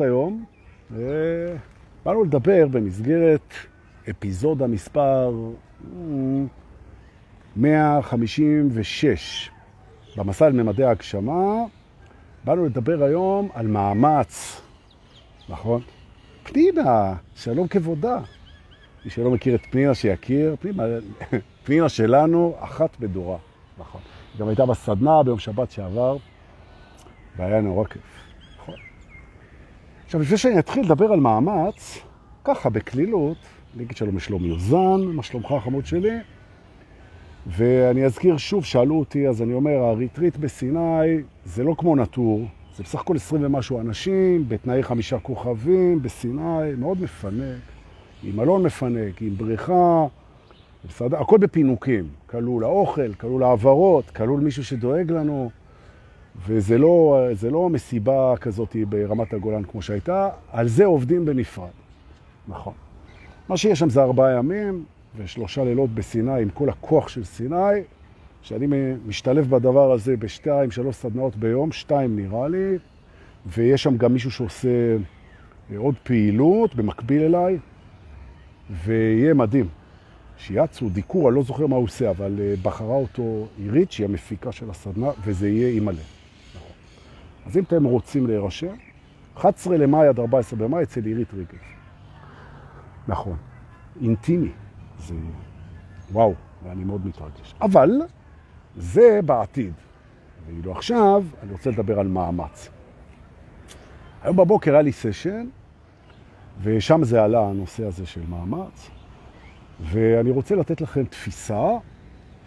היום 0.00 0.44
באנו 2.04 2.24
לדבר 2.24 2.66
במסגרת 2.70 3.54
אפיזודה 4.10 4.66
מספר 4.66 5.32
156 7.56 9.50
במסע 10.16 10.48
לממדי 10.48 10.84
ההגשמה. 10.84 11.64
באנו 12.44 12.64
לדבר 12.64 13.04
היום 13.04 13.48
על 13.54 13.66
מאמץ, 13.66 14.60
נכון? 15.48 15.80
פנינה, 16.42 17.14
שלום 17.34 17.68
כבודה. 17.68 18.20
מי 19.04 19.10
שלא 19.10 19.30
מכיר 19.30 19.54
את 19.54 19.62
פנינה 19.70 19.94
שיכיר, 19.94 20.56
פנינה, 20.60 20.82
פנינה 21.64 21.88
שלנו, 21.88 22.56
אחת 22.58 22.96
בדורה, 23.00 23.38
נכון. 23.78 24.00
גם 24.38 24.48
הייתה 24.48 24.66
בסדנה 24.66 25.22
ביום 25.22 25.38
שבת 25.38 25.70
שעבר, 25.70 26.16
והיה 27.36 27.60
נורא 27.60 27.84
כיף. 27.84 28.13
עכשיו, 30.04 30.20
לפני 30.20 30.36
שאני 30.36 30.58
אתחיל 30.58 30.84
לדבר 30.84 31.12
על 31.12 31.20
מאמץ, 31.20 31.98
ככה, 32.44 32.70
בכלילות, 32.70 33.36
אני 33.74 33.84
אגיד 33.84 33.96
שלום 33.96 34.16
לשלומי 34.16 34.48
יוזן, 34.48 35.00
מה 35.00 35.22
שלומך 35.22 35.52
החמוד 35.52 35.86
שלי? 35.86 36.18
ואני 37.46 38.04
אזכיר 38.04 38.36
שוב, 38.36 38.64
שאלו 38.64 38.98
אותי, 38.98 39.28
אז 39.28 39.42
אני 39.42 39.54
אומר, 39.54 39.70
הריטריט 39.70 40.36
בסיני 40.36 41.22
זה 41.44 41.64
לא 41.64 41.74
כמו 41.78 41.96
נטור, 41.96 42.46
זה 42.76 42.82
בסך 42.82 43.00
הכל 43.00 43.16
20 43.16 43.44
ומשהו 43.44 43.80
אנשים, 43.80 44.48
בתנאי 44.48 44.82
חמישה 44.82 45.18
כוכבים, 45.18 46.02
בסיני, 46.02 46.74
מאוד 46.78 47.02
מפנק, 47.02 47.60
עם 48.22 48.36
מלון 48.36 48.62
מפנק, 48.62 49.22
עם 49.22 49.36
בריכה, 49.36 50.06
בסדר, 50.88 51.20
הכל 51.20 51.38
בפינוקים, 51.38 52.08
כלול 52.26 52.64
האוכל, 52.64 53.14
כלול 53.14 53.42
העברות, 53.42 54.10
כלול 54.10 54.40
מישהו 54.40 54.64
שדואג 54.64 55.10
לנו. 55.10 55.50
וזה 56.46 56.78
לא, 56.78 57.28
לא 57.50 57.70
מסיבה 57.70 58.34
כזאת 58.40 58.76
ברמת 58.88 59.32
הגולן 59.32 59.62
כמו 59.64 59.82
שהייתה, 59.82 60.28
על 60.52 60.68
זה 60.68 60.84
עובדים 60.84 61.24
בנפרד. 61.24 61.68
נכון. 62.48 62.72
מה 63.48 63.56
שיש 63.56 63.78
שם 63.78 63.90
זה 63.90 64.02
ארבעה 64.02 64.32
ימים 64.32 64.84
ושלושה 65.16 65.64
לילות 65.64 65.90
בסיני 65.90 66.42
עם 66.42 66.48
כל 66.48 66.68
הכוח 66.68 67.08
של 67.08 67.24
סיני, 67.24 67.80
שאני 68.42 68.66
משתלב 69.06 69.50
בדבר 69.50 69.92
הזה 69.92 70.16
בשתיים, 70.16 70.70
שלוש 70.70 70.96
סדנאות 70.96 71.36
ביום, 71.36 71.72
שתיים 71.72 72.16
נראה 72.16 72.48
לי, 72.48 72.78
ויש 73.46 73.82
שם 73.82 73.96
גם 73.96 74.12
מישהו 74.12 74.30
שעושה 74.30 74.96
עוד 75.76 75.94
פעילות 76.02 76.74
במקביל 76.74 77.22
אליי, 77.22 77.58
ויהיה 78.84 79.34
מדהים. 79.34 79.68
שיאצו, 80.38 80.88
דיקור, 80.88 81.28
אני 81.28 81.36
לא 81.36 81.42
זוכר 81.42 81.66
מה 81.66 81.76
הוא 81.76 81.84
עושה, 81.84 82.10
אבל 82.10 82.40
בחרה 82.62 82.94
אותו 82.94 83.46
עירית, 83.58 83.92
שהיא 83.92 84.06
המפיקה 84.06 84.52
של 84.52 84.70
הסדנה, 84.70 85.10
וזה 85.24 85.48
יהיה 85.48 85.68
אימאלה. 85.68 86.02
אז 87.46 87.56
אם 87.56 87.62
אתם 87.62 87.84
רוצים 87.84 88.26
להירשם, 88.26 88.74
11 89.34 89.76
למאי 89.76 90.08
עד 90.08 90.18
14 90.18 90.58
במאי 90.58 90.82
אצל 90.82 91.04
עירית 91.04 91.34
רגב. 91.34 91.58
נכון, 93.08 93.36
אינטימי, 94.00 94.50
זה 94.98 95.14
וואו, 96.12 96.34
ואני 96.62 96.84
מאוד 96.84 97.06
מתרגש. 97.06 97.54
אבל 97.60 97.90
זה 98.76 99.20
בעתיד. 99.26 99.72
ואילו 100.46 100.72
עכשיו 100.72 101.24
אני 101.42 101.52
רוצה 101.52 101.70
לדבר 101.70 102.00
על 102.00 102.08
מאמץ. 102.08 102.68
היום 104.22 104.36
בבוקר 104.36 104.72
היה 104.72 104.82
לי 104.82 104.92
סשן, 104.92 105.46
ושם 106.62 107.04
זה 107.04 107.24
עלה 107.24 107.48
הנושא 107.48 107.86
הזה 107.86 108.06
של 108.06 108.20
מאמץ, 108.28 108.90
ואני 109.80 110.30
רוצה 110.30 110.54
לתת 110.54 110.80
לכם 110.80 111.04
תפיסה, 111.04 111.68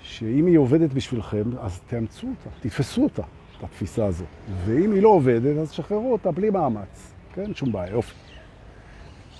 שאם 0.02 0.45
היא 0.45 0.58
עובדת 0.58 0.94
בשבילכם, 0.94 1.44
אז 1.59 1.80
תאמצו 1.88 2.28
אותה, 2.28 2.50
תתפסו 2.59 3.03
אותה. 3.03 3.23
את 3.58 3.63
התפיסה 3.63 4.05
הזאת. 4.05 4.27
ואם 4.66 4.91
היא 4.91 5.02
לא 5.02 5.09
עובדת, 5.09 5.58
אז 5.58 5.72
שחררו 5.72 6.11
אותה 6.11 6.31
בלי 6.31 6.50
מאמץ. 6.50 7.13
כן? 7.33 7.53
שום 7.53 7.72
בעיה, 7.72 7.91
יופי. 7.91 8.13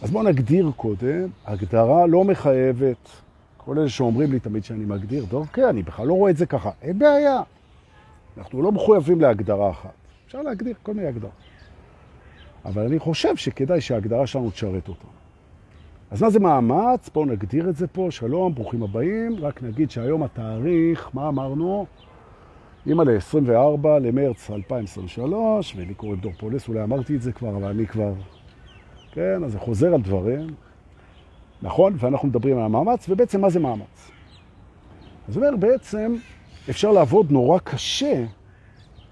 אז 0.02 0.12
בואו 0.12 0.24
נגדיר 0.24 0.72
קודם, 0.76 1.28
הגדרה 1.46 2.08
לא 2.08 2.24
מחייבת. 2.24 3.10
כל 3.58 3.80
אלה 3.80 3.90
שאומרים 3.90 4.32
לי 4.32 4.40
תמיד 4.40 4.64
שאני 4.64 4.86
מגדיר, 4.86 5.26
טוב, 5.30 5.48
כן, 5.54 5.64
אני 5.64 5.84
בכלל 5.84 6.08
לא 6.08 6.14
רואה 6.14 6.32
את 6.32 6.38
זה 6.38 6.46
ככה. 6.46 6.72
אין 6.82 7.00
בעיה. 7.00 7.42
אנחנו 8.38 8.62
לא 8.62 8.72
מחויבים 8.72 9.22
להגדרה 9.22 9.70
אחת. 9.70 9.94
אפשר 10.28 10.42
להגדיר 10.42 10.74
כל 10.84 10.94
מיני 10.94 11.08
הגדרה. 11.08 11.32
אבל 12.66 12.86
אני 12.86 13.00
חושב 13.00 13.36
שכדאי 13.36 13.82
שההגדרה 13.82 14.28
שלנו 14.28 14.50
תשרת 14.50 14.88
אותה. 14.88 15.08
אז 16.12 16.22
מה 16.22 16.30
זה 16.30 16.40
מאמץ? 16.40 17.10
בואו 17.14 17.26
נגדיר 17.26 17.70
את 17.70 17.76
זה 17.76 17.88
פה. 17.88 18.08
שלום, 18.10 18.56
ברוכים 18.56 18.84
הבאים. 18.84 19.36
רק 19.40 19.64
נגיד 19.64 19.92
שהיום 19.92 20.24
התאריך, 20.24 21.10
מה 21.14 21.28
אמרנו? 21.28 21.86
אימא 22.88 23.04
ל-24 23.04 23.88
למרץ 24.02 24.52
2023, 24.52 25.74
ולי 25.76 25.94
קוראים 25.94 26.20
דור 26.20 26.32
פולס, 26.40 26.68
אולי 26.68 26.84
אמרתי 26.84 27.16
את 27.16 27.22
זה 27.22 27.32
כבר, 27.32 27.50
אבל 27.50 27.64
אני 27.64 27.88
כבר... 27.88 28.14
כן, 29.12 29.44
אז 29.44 29.52
זה 29.52 29.60
חוזר 29.60 29.94
על 29.94 30.02
דברים. 30.02 30.48
נכון? 31.62 31.94
ואנחנו 32.00 32.28
מדברים 32.28 32.58
על 32.58 32.64
המאמץ, 32.64 33.10
ובעצם 33.10 33.42
מה 33.42 33.50
זה 33.50 33.60
מאמץ? 33.60 34.12
אז 35.28 35.38
אומר, 35.38 35.56
בעצם 35.60 36.16
אפשר 36.70 36.92
לעבוד 36.92 37.32
נורא 37.32 37.60
קשה, 37.60 38.26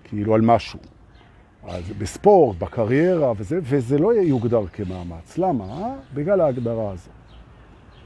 כאילו 0.03 0.36
על 0.36 0.42
משהו. 0.42 0.80
אז 1.68 1.84
בספורט, 1.97 2.57
בקריירה 2.57 3.34
וזה, 3.38 3.59
וזה 3.63 3.97
לא 3.97 4.13
יוגדר 4.13 4.68
כמאמץ. 4.68 5.38
למה? 5.38 5.96
בגלל 6.13 6.42
ההגדרה 6.42 6.92
הזאת. 6.92 7.09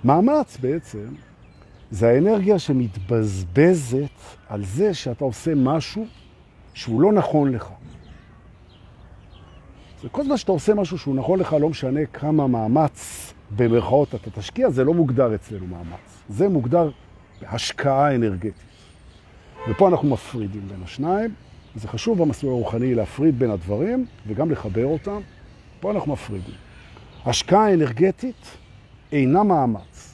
מאמץ 0.03 0.57
בעצם 0.57 1.07
זה 1.91 2.09
האנרגיה 2.09 2.59
שמתבזבזת 2.59 4.09
על 4.49 4.65
זה 4.65 4.93
שאתה 4.93 5.25
עושה 5.25 5.55
משהו 5.55 6.05
שהוא 6.73 7.01
לא 7.01 7.13
נכון 7.13 7.51
לך. 7.51 7.69
זה 10.01 10.09
כל 10.09 10.23
זמן 10.23 10.37
שאתה 10.37 10.51
עושה 10.51 10.73
משהו 10.73 10.97
שהוא 10.97 11.15
נכון 11.15 11.39
לך, 11.39 11.53
לא 11.53 11.69
משנה 11.69 12.05
כמה 12.05 12.47
מאמץ 12.47 13.33
במרכאות 13.55 14.15
אתה 14.15 14.31
תשקיע, 14.31 14.69
זה 14.69 14.83
לא 14.83 14.93
מוגדר 14.93 15.35
אצלנו 15.35 15.67
מאמץ. 15.67 16.23
זה 16.29 16.49
מוגדר 16.49 16.91
בהשקעה 17.41 18.15
אנרגטית. 18.15 18.53
ופה 19.69 19.87
אנחנו 19.87 20.09
מפרידים 20.09 20.61
בין 20.67 20.83
השניים. 20.83 21.33
זה 21.75 21.87
חשוב 21.87 22.21
במסלול 22.21 22.53
הרוחני 22.53 22.95
להפריד 22.95 23.39
בין 23.39 23.51
הדברים 23.51 24.05
וגם 24.27 24.51
לחבר 24.51 24.85
אותם. 24.85 25.19
פה 25.79 25.91
אנחנו 25.91 26.13
מפרידים. 26.13 26.55
השקעה 27.25 27.73
אנרגטית 27.73 28.57
אינה 29.11 29.43
מאמץ. 29.43 30.08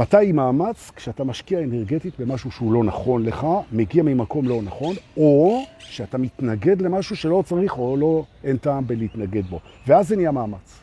מתי 0.00 0.32
מאמץ? 0.32 0.90
כשאתה 0.96 1.24
משקיע 1.24 1.58
אנרגטית 1.58 2.20
במשהו 2.20 2.50
שהוא 2.50 2.72
לא 2.72 2.84
נכון 2.84 3.22
לך, 3.22 3.46
מגיע 3.72 4.02
ממקום 4.02 4.48
לא 4.48 4.62
נכון, 4.62 4.94
או 5.16 5.64
שאתה 5.78 6.18
מתנגד 6.18 6.82
למשהו 6.82 7.16
שלא 7.16 7.42
צריך 7.46 7.78
או 7.78 7.96
לא, 7.96 8.24
אין 8.44 8.56
טעם 8.56 8.86
בלהתנגד 8.86 9.46
בו. 9.46 9.60
ואז 9.86 10.08
זה 10.08 10.16
נהיה 10.16 10.30
מאמץ. 10.30 10.82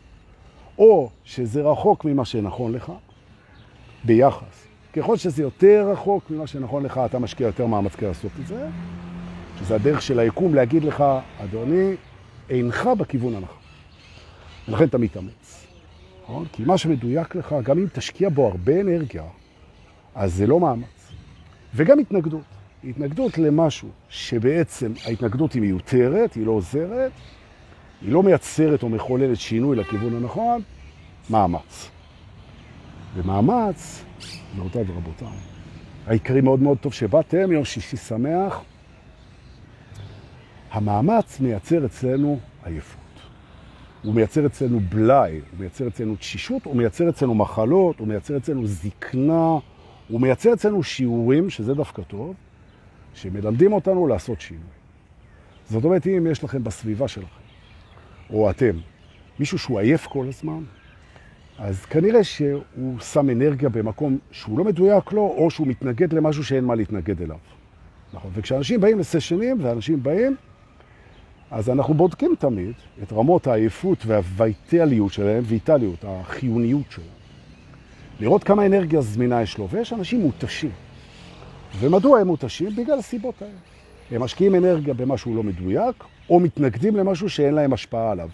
או 0.79 1.09
שזה 1.23 1.61
רחוק 1.61 2.05
ממה 2.05 2.25
שנכון 2.25 2.71
לך, 2.71 2.91
ביחס. 4.03 4.67
ככל 4.93 5.17
שזה 5.17 5.41
יותר 5.41 5.89
רחוק 5.91 6.31
ממה 6.31 6.47
שנכון 6.47 6.83
לך, 6.83 7.01
אתה 7.05 7.19
משקיע 7.19 7.47
יותר 7.47 7.65
מאמץ 7.65 7.95
כדי 7.95 8.07
לעשות 8.07 8.31
את 8.41 8.47
זה, 8.47 8.67
שזה 9.59 9.75
הדרך 9.75 10.01
של 10.01 10.19
היקום 10.19 10.55
להגיד 10.55 10.83
לך, 10.83 11.03
אדוני, 11.43 11.95
אינך 12.49 12.89
בכיוון 12.97 13.35
הנכון. 13.35 13.57
ולכן 14.67 14.85
אתה 14.85 14.97
מתאמץ. 14.97 15.46
נכון? 16.27 16.45
כי 16.51 16.63
מה 16.65 16.77
שמדויק 16.77 17.35
לך, 17.35 17.55
גם 17.63 17.77
אם 17.77 17.85
תשקיע 17.93 18.29
בו 18.29 18.47
הרבה 18.47 18.81
אנרגיה, 18.81 19.23
אז 20.15 20.33
זה 20.33 20.47
לא 20.47 20.59
מאמץ. 20.59 21.11
וגם 21.75 21.99
התנגדות. 21.99 22.43
התנגדות 22.83 23.37
למשהו 23.37 23.89
שבעצם 24.09 24.93
ההתנגדות 25.05 25.53
היא 25.53 25.61
מיותרת, 25.61 26.33
היא 26.33 26.45
לא 26.45 26.51
עוזרת, 26.51 27.11
היא 28.01 28.11
לא 28.11 28.23
מייצרת 28.23 28.83
או 28.83 28.89
מחוללת 28.89 29.37
שינוי 29.37 29.75
לכיוון 29.75 30.15
הנכון, 30.15 30.61
מאמץ. 31.29 31.89
ומאמץ, 33.15 34.03
גבירותיי 34.53 34.83
ורבותיי, 34.87 35.37
העיקרי 36.07 36.41
מאוד 36.41 36.59
מאוד 36.59 36.77
טוב 36.77 36.93
שבאתם, 36.93 37.51
יום 37.51 37.65
שישי 37.65 37.97
שמח, 37.97 38.61
המאמץ 40.71 41.39
מייצר 41.39 41.85
אצלנו 41.85 42.39
עייפות. 42.63 43.06
הוא 44.03 44.13
מייצר 44.15 44.45
אצלנו 44.45 44.79
בלאי, 44.79 45.31
הוא 45.31 45.59
מייצר 45.59 45.87
אצלנו 45.87 46.15
תשישות, 46.15 46.65
הוא 46.65 46.75
מייצר 46.75 47.09
אצלנו 47.09 47.35
מחלות, 47.35 47.99
הוא 47.99 48.07
מייצר 48.07 48.37
אצלנו 48.37 48.67
זקנה, 48.67 49.57
הוא 50.07 50.21
מייצר 50.21 50.53
אצלנו 50.53 50.83
שיעורים, 50.83 51.49
שזה 51.49 51.73
דווקא 51.73 52.01
טוב, 52.01 52.35
שמלמדים 53.13 53.73
אותנו 53.73 54.07
לעשות 54.07 54.41
שינוי. 54.41 54.63
זאת 55.69 55.83
אומרת, 55.83 56.07
אם 56.07 56.27
יש 56.31 56.43
לכם 56.43 56.63
בסביבה 56.63 57.07
שלכם, 57.07 57.41
או 58.29 58.49
אתם, 58.49 58.71
מישהו 59.39 59.57
שהוא 59.57 59.79
עייף 59.79 60.07
כל 60.07 60.25
הזמן, 60.27 60.63
אז 61.57 61.85
כנראה 61.85 62.23
שהוא 62.23 62.99
שם 62.99 63.29
אנרגיה 63.29 63.69
במקום 63.69 64.17
שהוא 64.31 64.57
לא 64.57 64.63
מדויק 64.63 65.11
לו, 65.11 65.21
או 65.21 65.51
שהוא 65.51 65.67
מתנגד 65.67 66.13
למשהו 66.13 66.43
שאין 66.43 66.65
מה 66.65 66.75
להתנגד 66.75 67.21
אליו. 67.21 67.37
נכון. 68.13 68.31
וכשאנשים 68.33 68.81
באים 68.81 68.99
לסשנים, 68.99 69.57
ואנשים 69.61 70.03
באים, 70.03 70.35
אז 71.51 71.69
אנחנו 71.69 71.93
בודקים 71.93 72.35
תמיד 72.39 72.71
את 73.03 73.13
רמות 73.13 73.47
העייפות 73.47 74.05
והוויטליות 74.05 75.13
שלהם, 75.13 75.43
ויטליות, 75.47 76.05
החיוניות 76.07 76.91
שלהם. 76.91 77.07
לראות 78.19 78.43
כמה 78.43 78.65
אנרגיה 78.65 79.01
זמינה 79.01 79.41
יש 79.41 79.57
לו, 79.57 79.69
ויש 79.69 79.93
אנשים 79.93 80.21
מותשים. 80.21 80.71
ומדוע 81.79 82.19
הם 82.19 82.27
מותשים? 82.27 82.75
בגלל 82.75 82.99
הסיבות 82.99 83.41
האלה. 83.41 83.53
הם 84.11 84.21
משקיעים 84.21 84.55
אנרגיה 84.55 84.93
במשהו 84.93 85.35
לא 85.35 85.43
מדויק, 85.43 86.03
או 86.29 86.39
מתנגדים 86.39 86.95
למשהו 86.95 87.29
שאין 87.29 87.53
להם 87.53 87.73
השפעה 87.73 88.11
עליו. 88.11 88.29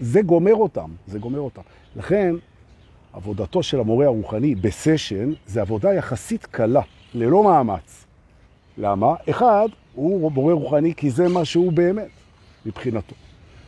זה 0.00 0.22
גומר 0.22 0.54
אותם, 0.54 0.90
זה 1.06 1.18
גומר 1.18 1.40
אותם. 1.40 1.62
לכן, 1.96 2.34
עבודתו 3.12 3.62
של 3.62 3.80
המורה 3.80 4.06
הרוחני 4.06 4.54
בסשן 4.54 5.32
זה 5.46 5.60
עבודה 5.60 5.94
יחסית 5.94 6.46
קלה, 6.46 6.82
ללא 7.14 7.44
מאמץ. 7.44 8.04
למה? 8.78 9.14
אחד, 9.30 9.68
הוא 9.94 10.32
מורה 10.32 10.54
רוחני 10.54 10.94
כי 10.94 11.10
זה 11.10 11.28
מה 11.28 11.44
שהוא 11.44 11.72
באמת, 11.72 12.08
מבחינתו. 12.66 13.14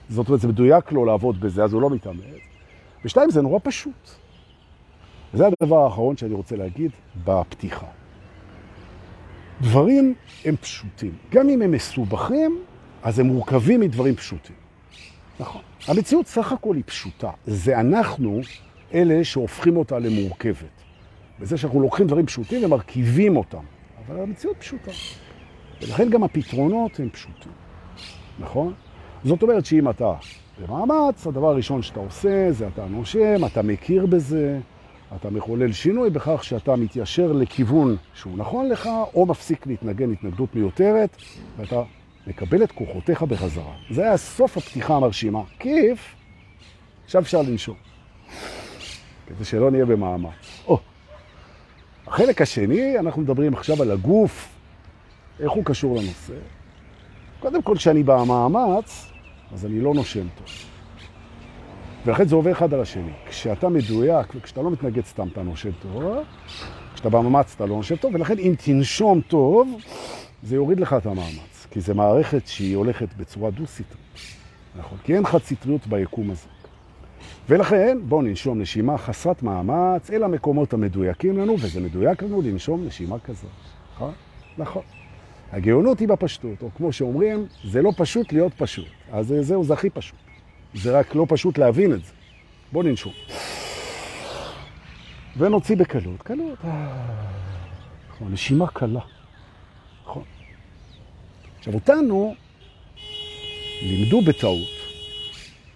זאת 0.09 0.29
אומרת, 0.29 0.41
זה 0.41 0.49
מדויק 0.49 0.93
לו 0.93 1.05
לעבוד 1.05 1.41
בזה, 1.41 1.65
אז 1.65 1.73
הוא 1.73 1.83
לא 1.83 1.91
מתאמץ. 1.91 2.25
ושתיים, 3.05 3.31
זה 3.31 3.43
נורא 3.43 3.59
פשוט. 3.63 4.11
וזה 5.35 5.45
הדבר 5.47 5.85
האחרון 5.85 6.17
שאני 6.17 6.35
רוצה 6.35 6.57
להגיד 6.57 6.91
בפתיחה. 7.25 7.87
דברים 9.61 10.15
הם 10.45 10.57
פשוטים. 10.57 11.13
גם 11.31 11.49
אם 11.49 11.63
הם 11.63 11.71
מסובכים, 11.71 12.59
אז 13.03 13.19
הם 13.19 13.27
מורכבים 13.27 13.81
מדברים 13.81 14.17
פשוטים. 14.17 14.57
נכון. 15.41 15.63
המציאות 15.89 16.27
סך 16.27 16.53
הכל 16.53 16.77
היא 16.77 16.83
פשוטה. 16.87 17.31
זה 17.47 17.81
אנחנו 17.81 18.41
אלה 18.95 19.25
שהופכים 19.25 19.77
אותה 19.77 19.99
למורכבת. 19.99 20.83
בזה 21.41 21.57
שאנחנו 21.57 21.81
לוקחים 21.81 22.07
דברים 22.07 22.27
פשוטים 22.27 22.65
ומרכיבים 22.65 23.37
אותם. 23.37 23.65
אבל 24.07 24.21
המציאות 24.21 24.57
פשוטה. 24.57 24.91
ולכן 25.83 26.11
גם 26.11 26.25
הפתרונות 26.25 27.01
הם 27.01 27.09
פשוטים. 27.11 27.53
נכון? 28.39 28.75
זאת 29.25 29.43
אומרת 29.43 29.67
שאם 29.67 29.91
אתה 29.91 30.15
במאמץ, 30.61 31.27
הדבר 31.27 31.49
הראשון 31.49 31.83
שאתה 31.83 32.01
עושה 32.01 32.53
זה 32.53 32.69
אתה 32.69 32.87
נושם, 32.87 33.45
אתה 33.47 33.63
מכיר 33.63 34.07
בזה, 34.07 34.59
אתה 35.17 35.31
מחולל 35.31 35.73
שינוי 35.73 36.11
בכך 36.11 36.45
שאתה 36.45 36.77
מתיישר 36.77 37.33
לכיוון 37.33 37.97
שהוא 38.15 38.39
נכון 38.39 38.69
לך, 38.69 38.89
או 39.15 39.27
מפסיק 39.27 39.67
להתנגן 39.67 40.13
התנגדות 40.13 40.55
מיותרת, 40.55 41.17
ואתה 41.57 41.83
מקבל 42.27 42.63
את 42.63 42.73
כוחותיך 42.73 43.23
בחזרה. 43.23 43.73
זה 43.91 44.03
היה 44.03 44.17
סוף 44.17 44.57
הפתיחה 44.57 44.97
המרשימה. 44.97 45.41
כיף, 45.59 46.15
עכשיו 47.05 47.23
אפשר 47.23 47.43
לנשום. 47.43 47.77
כדי 49.27 49.45
שלא 49.45 49.71
נהיה 49.71 49.85
במאמץ. 49.85 50.63
או, 50.67 50.79
החלק 52.07 52.43
השני, 52.43 52.99
אנחנו 52.99 53.23
מדברים 53.23 53.55
עכשיו 53.55 53.83
על 53.83 53.91
הגוף, 53.91 54.49
איך 55.41 55.51
הוא 55.51 55.65
קשור 55.65 55.97
לנושא. 55.97 56.35
קודם 57.41 57.63
כל, 57.63 57.77
כשאני 57.77 58.03
במאמץ, 58.03 59.13
אז 59.53 59.67
אני 59.67 59.81
לא 59.81 59.95
נושם 59.95 60.27
טוב. 60.37 60.47
ולכן 62.07 62.29
זה 62.29 62.35
עובר 62.35 62.53
אחד 62.53 62.75
על 62.75 62.81
השני. 62.81 63.13
כשאתה 63.29 63.69
מדויק 63.69 64.27
וכשאתה 64.35 64.63
לא 64.63 64.71
מתנגד 64.71 65.05
סתם, 65.05 65.29
אתה 65.33 65.43
נושם 65.43 65.71
טוב, 65.83 66.03
כשאתה 66.95 67.09
במאמץ 67.09 67.53
אתה 67.57 67.67
לא 67.67 67.77
נושם 67.77 67.97
טוב, 67.97 68.15
ולכן 68.15 68.39
אם 68.39 68.55
תנשום 68.65 69.21
טוב, 69.21 69.81
זה 70.43 70.55
יוריד 70.55 70.81
לך 70.81 70.93
את 70.99 71.07
המאמץ. 71.07 71.67
כי 71.71 71.81
זו 71.81 71.95
מערכת 71.95 72.47
שהיא 72.47 72.77
הולכת 72.77 73.09
בצורה 73.17 73.51
דו-סטרית. 73.51 73.97
נכון? 74.79 74.99
כי 75.05 75.15
אין 75.15 75.27
חד-סטריות 75.27 75.87
ביקום 75.87 76.31
הזה. 76.31 76.49
ולכן 77.49 77.99
בואו 78.03 78.23
ננשום 78.23 78.61
נשימה 78.61 78.99
חסרת 78.99 79.43
מאמץ 79.43 80.11
אל 80.11 80.23
המקומות 80.23 80.73
המדויקים 80.73 81.39
לנו, 81.39 81.55
וזה 81.61 81.81
מדויק 81.81 82.23
לנו 82.23 82.43
לנשום 82.43 82.87
נשימה 82.87 83.19
כזאת. 83.19 83.51
נכון? 83.95 84.13
נכון. 84.59 84.83
הגאונות 85.57 86.01
היא 86.01 86.09
בפשטות, 86.09 86.63
או 86.63 86.71
כמו 86.77 86.93
שאומרים, 86.93 87.47
זה 87.65 87.83
לא 87.83 87.93
פשוט 87.97 88.33
להיות 88.33 88.53
פשוט. 88.55 88.89
אז 89.13 89.35
זהו, 89.41 89.65
זה 89.65 89.73
הכי 89.73 89.91
פשוט. 89.91 90.19
זה 90.75 90.99
רק 90.99 91.15
לא 91.15 91.27
פשוט 91.29 91.59
להבין 91.59 91.93
את 91.93 92.05
זה. 92.05 92.13
בואו 92.73 92.87
ננשום. 92.87 93.13
ונוציא 95.37 95.77
בקלות. 95.77 96.23
קלות. 96.23 96.59
נכון, 98.09 98.33
נשימה 98.33 98.67
קלה. 98.67 99.01
נכון. 100.03 100.23
עכשיו, 101.59 101.75
אותנו 101.75 102.35
לימדו 103.83 104.21
בטעות, 104.23 104.69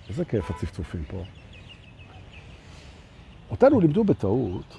איזה 0.08 0.24
כיף 0.24 0.50
הצפצופים 0.50 1.04
פה. 1.08 1.24
אותנו 3.50 3.80
לימדו 3.80 4.04
בטעות 4.04 4.76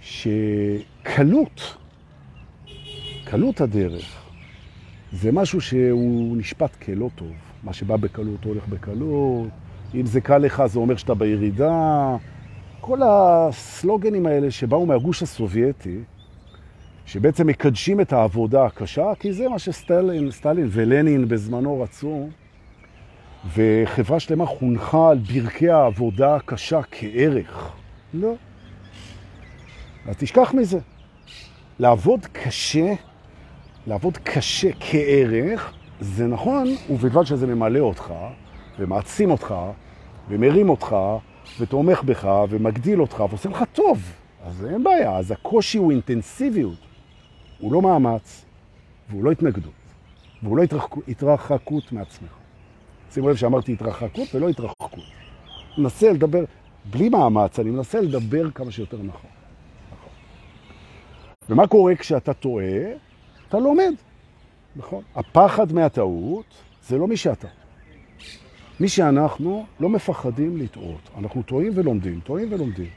שקלות, 0.00 1.76
קלות 3.30 3.60
הדרך, 3.60 4.22
זה 5.12 5.32
משהו 5.32 5.60
שהוא 5.60 6.36
נשפט 6.36 6.76
כלא 6.76 7.10
טוב. 7.14 7.32
מה 7.62 7.72
שבא 7.72 7.96
בקלות 7.96 8.44
הולך 8.44 8.68
בקלות, 8.68 9.48
אם 9.94 10.06
זה 10.06 10.20
קל 10.20 10.38
לך 10.38 10.62
זה 10.66 10.78
אומר 10.78 10.96
שאתה 10.96 11.14
בירידה. 11.14 12.16
כל 12.80 13.00
הסלוגנים 13.02 14.26
האלה 14.26 14.50
שבאו 14.50 14.86
מהגוש 14.86 15.22
הסובייטי, 15.22 15.98
שבעצם 17.06 17.46
מקדשים 17.46 18.00
את 18.00 18.12
העבודה 18.12 18.66
הקשה, 18.66 19.12
כי 19.20 19.32
זה 19.32 19.48
מה 19.48 19.58
שסטלין 19.58 20.30
סטלין 20.30 20.68
ולנין 20.70 21.28
בזמנו 21.28 21.80
רצו, 21.80 22.28
וחברה 23.54 24.20
שלמה 24.20 24.46
חונכה 24.46 25.10
על 25.10 25.18
ברכי 25.18 25.70
העבודה 25.70 26.36
הקשה 26.36 26.80
כערך. 26.90 27.72
לא. 28.14 28.34
אז 30.06 30.16
תשכח 30.16 30.54
מזה. 30.54 30.78
לעבוד 31.78 32.26
קשה, 32.32 32.94
לעבוד 33.88 34.16
קשה 34.16 34.68
כערך, 34.80 35.72
זה 36.00 36.26
נכון, 36.26 36.66
ובלבד 36.90 37.24
שזה 37.24 37.46
ממלא 37.46 37.78
אותך, 37.78 38.14
ומעצים 38.78 39.30
אותך, 39.30 39.54
ומרים 40.28 40.68
אותך, 40.68 40.96
ותומך 41.60 42.02
בך, 42.02 42.28
ומגדיל 42.50 43.00
אותך, 43.00 43.24
ועושה 43.28 43.48
לך 43.48 43.64
טוב. 43.72 44.12
אז 44.44 44.66
אין 44.72 44.84
בעיה. 44.84 45.16
אז 45.16 45.30
הקושי 45.30 45.78
הוא 45.78 45.92
אינטנסיביות. 45.92 46.78
הוא 47.58 47.72
לא 47.72 47.82
מאמץ, 47.82 48.44
והוא 49.10 49.24
לא 49.24 49.30
התנגדות, 49.30 49.72
והוא 50.42 50.56
לא 50.56 50.62
התרחקות 51.08 51.92
מעצמך. 51.92 52.30
שימו 53.10 53.28
לב 53.28 53.36
שאמרתי 53.36 53.72
התרחקות 53.72 54.34
ולא 54.34 54.48
התרחקות. 54.48 55.04
מנסה 55.78 56.12
לדבר, 56.12 56.44
בלי 56.90 57.08
מאמץ, 57.08 57.58
אני 57.58 57.70
מנסה 57.70 58.00
לדבר 58.00 58.50
כמה 58.50 58.70
שיותר 58.70 58.96
נכון. 58.96 59.30
נכון. 59.92 60.12
ומה 61.48 61.66
קורה 61.66 61.96
כשאתה 61.96 62.34
טועה? 62.34 63.07
אתה 63.48 63.58
לומד. 63.58 63.94
נכון. 64.76 65.02
הפחד 65.16 65.72
מהטעות 65.72 66.44
זה 66.82 66.98
לא 66.98 67.06
מי 67.06 67.16
שאתה. 67.16 67.48
מי 68.80 68.88
שאנחנו 68.88 69.66
לא 69.80 69.88
מפחדים 69.88 70.56
לטעות. 70.56 71.10
אנחנו 71.18 71.42
טועים 71.42 71.72
ולומדים, 71.74 72.20
טועים 72.20 72.52
ולומדים. 72.52 72.88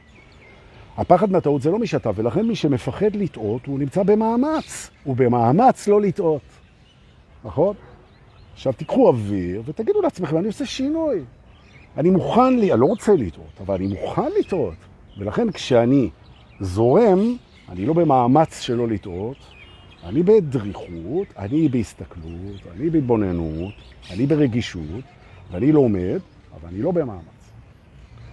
הפחד 0.96 1.32
מהטעות 1.32 1.62
זה 1.62 1.70
לא 1.70 1.78
מי 1.78 1.86
שאתה, 1.86 2.10
ולכן 2.14 2.46
מי 2.46 2.54
שמפחד 2.54 3.16
לטעות, 3.16 3.66
הוא 3.66 3.78
נמצא 3.78 4.02
במאמץ. 4.02 4.90
הוא 5.04 5.16
במאמץ 5.16 5.88
לא 5.88 6.00
לטעות. 6.00 6.42
נכון? 7.44 7.74
עכשיו 8.52 8.72
תיקחו 8.72 9.08
אוויר 9.08 9.62
ותגידו 9.66 10.02
לעצמכם, 10.02 10.36
אני 10.36 10.46
עושה 10.46 10.66
שינוי. 10.66 11.20
אני 11.96 12.10
מוכן 12.10 12.40
אני 12.40 12.80
לא 12.80 12.86
רוצה 12.86 13.12
לטעות, 13.14 13.60
אבל 13.60 13.74
אני 13.74 13.86
מוכן 13.86 14.30
לטעות. 14.38 14.74
ולכן 15.18 15.50
כשאני 15.50 16.10
זורם, 16.60 17.36
אני 17.68 17.86
לא 17.86 17.94
במאמץ 17.94 18.60
שלא 18.60 18.88
לטעות, 18.88 19.36
אני 20.04 20.22
בדריכות, 20.22 21.28
אני 21.38 21.68
בהסתכלות, 21.68 22.60
אני 22.74 22.90
בהתבוננות, 22.90 23.74
אני 24.10 24.26
ברגישות, 24.26 25.04
ואני 25.50 25.72
לומד, 25.72 26.20
אבל 26.54 26.68
אני 26.68 26.82
לא 26.82 26.90
במאמץ. 26.90 27.22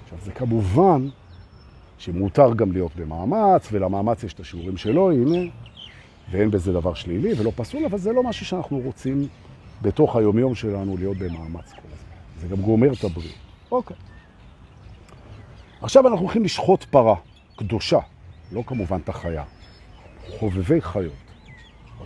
עכשיו, 0.03 0.17
זה 0.23 0.31
כמובן 0.31 1.07
שמותר 1.97 2.53
גם 2.53 2.71
להיות 2.71 2.95
במאמץ, 2.95 3.69
ולמאמץ 3.71 4.23
יש 4.23 4.33
את 4.33 4.39
השיעורים 4.39 4.77
שלו, 4.77 5.11
הנה, 5.11 5.51
ואין 6.31 6.51
בזה 6.51 6.73
דבר 6.73 6.93
שלילי 6.93 7.33
ולא 7.37 7.51
פסול, 7.55 7.85
אבל 7.85 7.97
זה 7.97 8.13
לא 8.13 8.23
משהו 8.23 8.45
שאנחנו 8.45 8.79
רוצים 8.79 9.27
בתוך 9.81 10.15
היומיום 10.15 10.55
שלנו 10.55 10.97
להיות 10.97 11.17
במאמץ 11.17 11.71
כל 11.71 11.87
הזמן. 11.93 12.41
זה 12.41 12.47
גם 12.47 12.61
גומר 12.61 12.93
את 12.93 13.03
הבריאות. 13.03 13.35
אוקיי. 13.71 13.97
עכשיו 15.81 16.07
אנחנו 16.07 16.21
הולכים 16.21 16.43
לשחוט 16.43 16.83
פרה 16.83 17.15
קדושה, 17.55 17.99
לא 18.51 18.63
כמובן 18.67 18.99
את 19.03 19.09
החיה, 19.09 19.43
חובבי 20.29 20.81
חיות. 20.81 21.28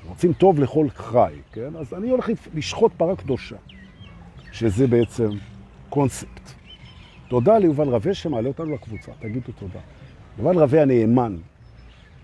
רוצים 0.08 0.34
טוב 0.34 0.60
לכל 0.60 0.90
חי, 0.90 1.34
כן? 1.52 1.76
אז 1.80 1.94
אני 1.94 2.10
הולך 2.10 2.30
לשחוט 2.54 2.92
פרה 2.98 3.16
קדושה, 3.16 3.56
שזה 4.52 4.88
בעצם 4.88 5.30
קונספט. 5.90 6.52
תודה 7.28 7.58
ליובל 7.58 7.88
רווה 7.88 8.14
שמעלה 8.14 8.48
אותנו 8.48 8.74
לקבוצה, 8.74 9.12
תגידו 9.20 9.52
תודה. 9.60 9.80
יובל 10.38 10.60
רווה 10.60 10.82
הנאמן, 10.82 11.38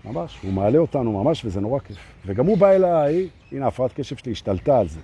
ממש, 0.04 0.38
הוא 0.42 0.52
מעלה 0.52 0.78
אותנו 0.78 1.24
ממש 1.24 1.44
וזה 1.44 1.60
נורא 1.60 1.78
כיף. 1.78 1.96
וגם 2.26 2.46
הוא 2.46 2.58
בא 2.58 2.70
אליי, 2.70 3.28
הנה 3.52 3.66
הפרעת 3.66 3.92
קשב 3.92 4.16
שלי 4.16 4.32
השתלטה 4.32 4.78
על 4.78 4.88
זה. 4.88 5.00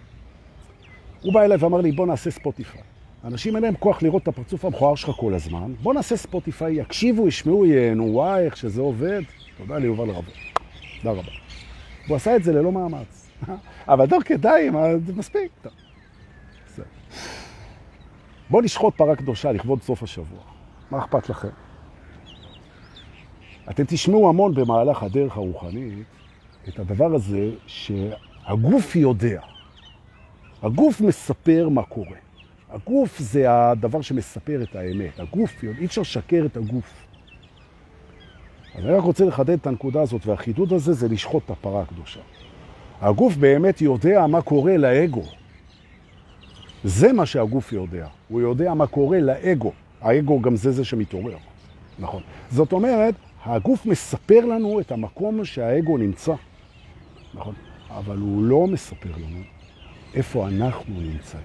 הוא 1.22 1.34
בא 1.34 1.42
אליי 1.42 1.58
ואמר 1.60 1.80
לי, 1.80 1.92
בוא 1.92 2.06
נעשה 2.06 2.30
ספוטיפיי. 2.30 2.80
אנשים 3.24 3.56
אין 3.56 3.62
להם 3.62 3.74
כוח 3.78 4.02
לראות 4.02 4.22
את 4.22 4.28
הפרצוף 4.28 4.64
המכוער 4.64 4.94
שלך 4.94 5.10
כל 5.10 5.34
הזמן. 5.34 5.72
בוא 5.82 5.94
נעשה 5.94 6.16
ספוטיפיי, 6.16 6.80
יקשיבו, 6.80 7.28
ישמעו, 7.28 7.66
ייהנו, 7.66 8.04
וואי, 8.12 8.44
איך 8.44 8.56
שזה 8.56 8.80
עובד. 8.80 9.22
תודה 9.58 9.78
ליובל 9.78 10.10
רווה. 10.10 10.32
תודה 11.02 11.20
רבה. 11.20 11.45
והוא 12.06 12.16
עשה 12.16 12.36
את 12.36 12.44
זה 12.44 12.52
ללא 12.52 12.72
מאמץ. 12.72 13.30
אבל 13.88 14.06
דור 14.06 14.22
כדאי, 14.22 14.70
זה 15.06 15.12
מספיק. 15.16 15.52
בואו 18.50 18.62
נשחוט 18.62 18.96
פרה 18.96 19.16
קדושה 19.16 19.52
לכבוד 19.52 19.82
סוף 19.82 20.02
השבוע. 20.02 20.38
מה 20.90 20.98
אכפת 20.98 21.28
לכם? 21.28 21.48
אתם 23.70 23.84
תשמעו 23.86 24.28
המון 24.28 24.54
במהלך 24.54 25.02
הדרך 25.02 25.36
הרוחנית 25.36 26.04
את 26.68 26.78
הדבר 26.78 27.14
הזה 27.14 27.50
שהגוף 27.66 28.96
יודע. 28.96 29.40
הגוף 30.62 31.00
מספר 31.00 31.68
מה 31.68 31.82
קורה. 31.82 32.16
הגוף 32.70 33.18
זה 33.18 33.44
הדבר 33.50 34.00
שמספר 34.00 34.62
את 34.62 34.76
האמת. 34.76 35.20
הגוף, 35.20 35.64
אי 35.78 35.84
אפשר 35.84 36.00
לשקר 36.00 36.42
את 36.46 36.56
הגוף. 36.56 37.05
אני 38.76 38.90
רק 38.90 39.02
רוצה 39.02 39.24
לחדד 39.24 39.50
את 39.50 39.66
הנקודה 39.66 40.02
הזאת, 40.02 40.26
והחידוד 40.26 40.72
הזה 40.72 40.92
זה 40.92 41.08
לשחוט 41.08 41.42
את 41.44 41.50
הפרה 41.50 41.82
הקדושה. 41.82 42.20
הגוף 43.00 43.36
באמת 43.36 43.80
יודע 43.80 44.26
מה 44.26 44.42
קורה 44.42 44.76
לאגו. 44.76 45.22
זה 46.84 47.12
מה 47.12 47.26
שהגוף 47.26 47.72
יודע. 47.72 48.06
הוא 48.28 48.40
יודע 48.40 48.74
מה 48.74 48.86
קורה 48.86 49.20
לאגו. 49.20 49.72
האגו 50.00 50.40
גם 50.40 50.56
זה 50.56 50.72
זה 50.72 50.84
שמתעורר. 50.84 51.36
נכון. 51.98 52.22
זאת 52.50 52.72
אומרת, 52.72 53.14
הגוף 53.44 53.86
מספר 53.86 54.44
לנו 54.44 54.80
את 54.80 54.92
המקום 54.92 55.44
שהאגו 55.44 55.98
נמצא. 55.98 56.34
נכון. 57.34 57.54
אבל 57.90 58.16
הוא 58.16 58.44
לא 58.44 58.66
מספר 58.66 59.10
לנו 59.16 59.38
איפה 60.14 60.48
אנחנו 60.48 60.94
נמצאים. 61.00 61.42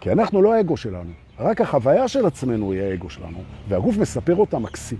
כי 0.00 0.12
אנחנו 0.12 0.42
לא 0.42 0.54
האגו 0.54 0.76
שלנו. 0.76 1.10
רק 1.38 1.60
החוויה 1.60 2.08
של 2.08 2.26
עצמנו 2.26 2.72
היא 2.72 2.82
האגו 2.82 3.10
שלנו, 3.10 3.38
והגוף 3.68 3.96
מספר 3.96 4.36
אותה 4.36 4.58
מקסים. 4.58 4.98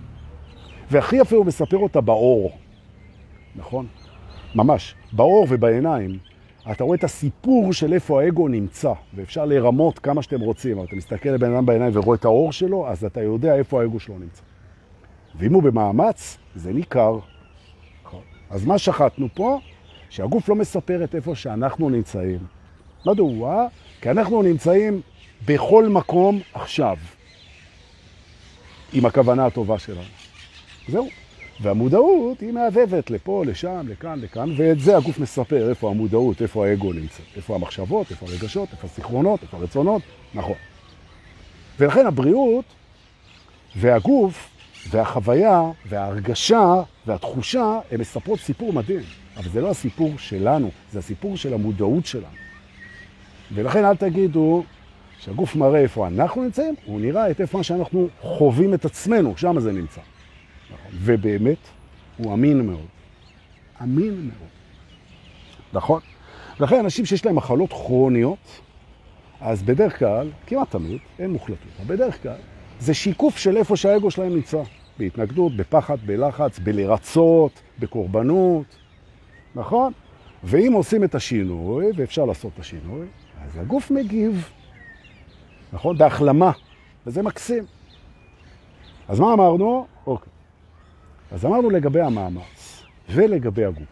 והכי 0.90 1.16
יפה 1.16 1.36
הוא 1.36 1.46
מספר 1.46 1.76
אותה 1.76 2.00
באור. 2.00 2.52
נכון? 3.56 3.86
ממש. 4.54 4.94
באור 5.12 5.46
ובעיניים. 5.48 6.18
אתה 6.72 6.84
רואה 6.84 6.96
את 6.96 7.04
הסיפור 7.04 7.72
של 7.72 7.92
איפה 7.92 8.22
האגו 8.22 8.48
נמצא, 8.48 8.92
ואפשר 9.14 9.44
לרמות 9.44 9.98
כמה 9.98 10.22
שאתם 10.22 10.40
רוצים, 10.40 10.78
אבל 10.78 10.86
אתה 10.86 10.96
מסתכל 10.96 11.28
לבן 11.28 11.52
אדם 11.54 11.66
בעיניים 11.66 11.92
ורואה 11.94 12.16
את 12.16 12.24
האור 12.24 12.52
שלו, 12.52 12.88
אז 12.88 13.04
אתה 13.04 13.22
יודע 13.22 13.54
איפה 13.54 13.80
האגו 13.80 14.00
שלו 14.00 14.18
נמצא. 14.18 14.42
ואם 15.34 15.54
הוא 15.54 15.62
במאמץ, 15.62 16.38
זה 16.54 16.72
ניכר. 16.72 17.18
אז 18.50 18.64
מה 18.64 18.78
שחטנו 18.78 19.28
פה? 19.34 19.58
שהגוף 20.10 20.48
לא 20.48 20.54
מספר 20.54 21.04
את 21.04 21.14
איפה 21.14 21.34
שאנחנו 21.34 21.90
נמצאים. 21.90 22.38
מדוע? 23.06 23.66
כי 24.00 24.10
אנחנו 24.10 24.42
נמצאים 24.42 25.00
בכל 25.46 25.88
מקום 25.88 26.40
עכשיו, 26.54 26.96
עם 28.92 29.06
הכוונה 29.06 29.46
הטובה 29.46 29.78
שלנו. 29.78 30.19
זהו. 30.90 31.08
והמודעות 31.62 32.40
היא 32.40 32.52
מעבבת 32.52 33.10
לפה, 33.10 33.44
לשם, 33.46 33.86
לכאן, 33.88 34.20
לכאן, 34.20 34.54
ואת 34.56 34.80
זה 34.80 34.96
הגוף 34.96 35.18
מספר, 35.18 35.68
איפה 35.68 35.90
המודעות, 35.90 36.42
איפה 36.42 36.66
האגו 36.66 36.92
נמצא, 36.92 37.22
איפה 37.36 37.54
המחשבות, 37.54 38.10
איפה 38.10 38.26
הרגשות, 38.26 38.68
איפה 38.72 38.88
הזיכרונות, 38.92 39.42
איפה 39.42 39.56
הרצונות, 39.56 40.02
נכון. 40.34 40.56
ולכן 41.78 42.06
הבריאות 42.06 42.64
והגוף 43.76 44.50
והחוויה 44.90 45.70
וההרגשה 45.88 46.74
והתחושה, 47.06 47.78
הן 47.90 48.00
מספרות 48.00 48.40
סיפור 48.40 48.72
מדהים, 48.72 49.02
אבל 49.36 49.48
זה 49.48 49.60
לא 49.60 49.70
הסיפור 49.70 50.10
שלנו, 50.18 50.70
זה 50.92 50.98
הסיפור 50.98 51.36
של 51.36 51.54
המודעות 51.54 52.06
שלנו. 52.06 52.40
ולכן 53.54 53.84
אל 53.84 53.96
תגידו 53.96 54.64
שהגוף 55.18 55.56
מראה 55.56 55.80
איפה 55.80 56.06
אנחנו 56.06 56.42
נמצאים, 56.42 56.74
הוא 56.84 57.00
נראה 57.00 57.30
את 57.30 57.40
איפה 57.40 57.62
שאנחנו 57.62 58.08
חווים 58.20 58.74
את 58.74 58.84
עצמנו, 58.84 59.36
שם 59.36 59.60
זה 59.60 59.72
נמצא. 59.72 60.00
ובאמת, 60.92 61.58
הוא 62.16 62.34
אמין 62.34 62.66
מאוד. 62.66 62.86
אמין 63.82 64.14
מאוד. 64.14 64.50
נכון? 65.72 66.00
לכן 66.60 66.78
אנשים 66.78 67.06
שיש 67.06 67.26
להם 67.26 67.34
מחלות 67.34 67.70
כרוניות, 67.70 68.60
אז 69.40 69.62
בדרך 69.62 69.98
כלל, 69.98 70.30
כמעט 70.46 70.70
תמיד, 70.70 70.98
אין 71.18 71.30
מוחלטות, 71.30 71.68
אבל 71.80 71.96
בדרך 71.96 72.22
כלל, 72.22 72.36
זה 72.80 72.94
שיקוף 72.94 73.36
של 73.36 73.56
איפה 73.56 73.76
שהאגו 73.76 74.10
שלהם 74.10 74.34
נמצא. 74.34 74.62
בהתנגדות, 74.98 75.56
בפחד, 75.56 75.96
בלחץ, 76.06 76.58
בלרצות, 76.58 77.52
בקורבנות, 77.78 78.66
נכון? 79.54 79.92
ואם 80.44 80.72
עושים 80.72 81.04
את 81.04 81.14
השינוי, 81.14 81.86
ואפשר 81.96 82.24
לעשות 82.24 82.52
את 82.54 82.60
השינוי, 82.60 83.06
אז 83.44 83.58
הגוף 83.58 83.90
מגיב, 83.90 84.48
נכון? 85.72 85.98
בהחלמה, 85.98 86.50
וזה 87.06 87.22
מקסים. 87.22 87.64
אז 89.08 89.20
מה 89.20 89.32
אמרנו? 89.32 89.86
אוקיי. 90.06 90.39
אז 91.30 91.44
אמרנו 91.44 91.70
לגבי 91.70 92.00
המאמץ 92.00 92.82
ולגבי 93.10 93.64
הגוף. 93.64 93.84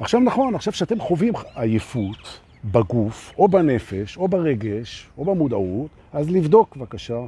עכשיו 0.00 0.20
נכון, 0.20 0.54
עכשיו 0.54 0.72
שאתם 0.72 1.00
חווים 1.00 1.34
עייפות 1.54 2.40
בגוף, 2.64 3.32
או 3.38 3.48
בנפש, 3.48 4.16
או 4.16 4.28
ברגש, 4.28 5.08
או 5.18 5.24
במודעות, 5.24 5.90
אז 6.12 6.30
לבדוק 6.30 6.76
בבקשה 6.76 7.20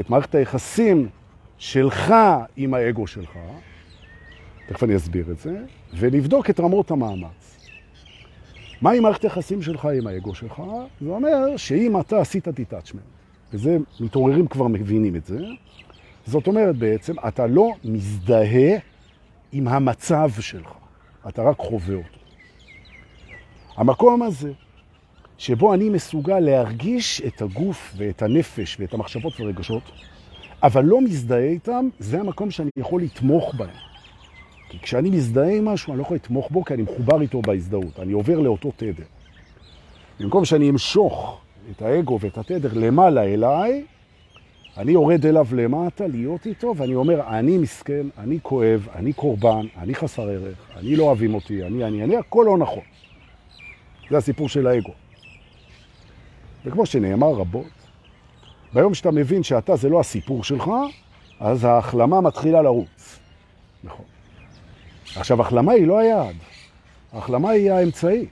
את 0.00 0.10
מערכת 0.10 0.34
היחסים 0.34 1.08
שלך 1.58 2.14
עם 2.56 2.74
האגו 2.74 3.06
שלך, 3.06 3.38
תכף 4.68 4.84
אני 4.84 4.96
אסביר 4.96 5.30
את 5.30 5.38
זה, 5.38 5.64
ולבדוק 5.94 6.50
את 6.50 6.60
רמות 6.60 6.90
המאמץ. 6.90 7.68
מה 8.82 8.90
עם 8.90 9.02
מערכת 9.02 9.22
היחסים 9.22 9.62
שלך 9.62 9.88
עם 9.98 10.06
האגו 10.06 10.34
שלך? 10.34 10.62
זה 11.00 11.08
אומר 11.08 11.56
שאם 11.56 12.00
אתה 12.00 12.20
עשית 12.20 12.48
דיטאצ'מנט, 12.48 13.02
וזה, 13.52 13.78
מתעוררים 14.00 14.46
כבר 14.46 14.66
מבינים 14.66 15.16
את 15.16 15.26
זה, 15.26 15.38
זאת 16.28 16.46
אומרת 16.46 16.76
בעצם, 16.76 17.14
אתה 17.28 17.46
לא 17.46 17.72
מזדהה 17.84 18.78
עם 19.52 19.68
המצב 19.68 20.30
שלך, 20.40 20.72
אתה 21.28 21.42
רק 21.42 21.56
חווה 21.58 21.94
אותו. 21.94 22.18
המקום 23.76 24.22
הזה, 24.22 24.52
שבו 25.38 25.74
אני 25.74 25.88
מסוגל 25.88 26.38
להרגיש 26.38 27.22
את 27.26 27.42
הגוף 27.42 27.94
ואת 27.96 28.22
הנפש 28.22 28.76
ואת 28.80 28.94
המחשבות 28.94 29.40
והרגשות, 29.40 29.82
אבל 30.62 30.84
לא 30.84 31.00
מזדהה 31.00 31.44
איתם, 31.44 31.88
זה 31.98 32.20
המקום 32.20 32.50
שאני 32.50 32.70
יכול 32.76 33.02
לתמוך 33.02 33.54
בהם. 33.54 33.76
כי 34.68 34.78
כשאני 34.78 35.10
מזדהה 35.10 35.56
עם 35.56 35.64
משהו, 35.64 35.92
אני 35.92 35.98
לא 35.98 36.02
יכול 36.02 36.16
לתמוך 36.16 36.50
בו, 36.50 36.64
כי 36.64 36.74
אני 36.74 36.82
מחובר 36.82 37.20
איתו 37.20 37.42
בהזדהות. 37.42 38.00
אני 38.00 38.12
עובר 38.12 38.40
לאותו 38.40 38.72
תדר. 38.76 39.04
במקום 40.20 40.44
שאני 40.44 40.70
אמשוך 40.70 41.40
את 41.70 41.82
האגו 41.82 42.18
ואת 42.20 42.38
התדר 42.38 42.70
למעלה 42.74 43.24
אליי, 43.24 43.84
אני 44.78 44.92
יורד 44.92 45.26
אליו 45.26 45.46
למטה 45.52 46.06
להיות 46.06 46.46
איתו, 46.46 46.74
ואני 46.76 46.94
אומר, 46.94 47.38
אני 47.38 47.58
מסכן, 47.58 48.06
אני 48.18 48.38
כואב, 48.42 48.88
אני 48.94 49.12
קורבן, 49.12 49.66
אני 49.78 49.94
חסר 49.94 50.28
ערך, 50.28 50.58
אני 50.76 50.96
לא 50.96 51.04
אוהבים 51.04 51.34
אותי, 51.34 51.62
אני, 51.62 51.84
אני, 51.84 52.04
אני, 52.04 52.16
הכל 52.16 52.44
לא 52.46 52.58
נכון. 52.58 52.82
זה 54.10 54.16
הסיפור 54.16 54.48
של 54.48 54.66
האגו. 54.66 54.92
וכמו 56.64 56.86
שנאמר 56.86 57.32
רבות, 57.32 57.66
ביום 58.72 58.94
שאתה 58.94 59.10
מבין 59.10 59.42
שאתה 59.42 59.76
זה 59.76 59.88
לא 59.88 60.00
הסיפור 60.00 60.44
שלך, 60.44 60.70
אז 61.40 61.64
ההחלמה 61.64 62.20
מתחילה 62.20 62.62
לרוץ. 62.62 63.18
נכון. 63.84 64.04
עכשיו, 65.16 65.40
החלמה 65.40 65.72
היא 65.72 65.86
לא 65.86 65.98
היעד, 65.98 66.36
ההחלמה 67.12 67.50
היא 67.50 67.72
האמצעי. 67.72 68.26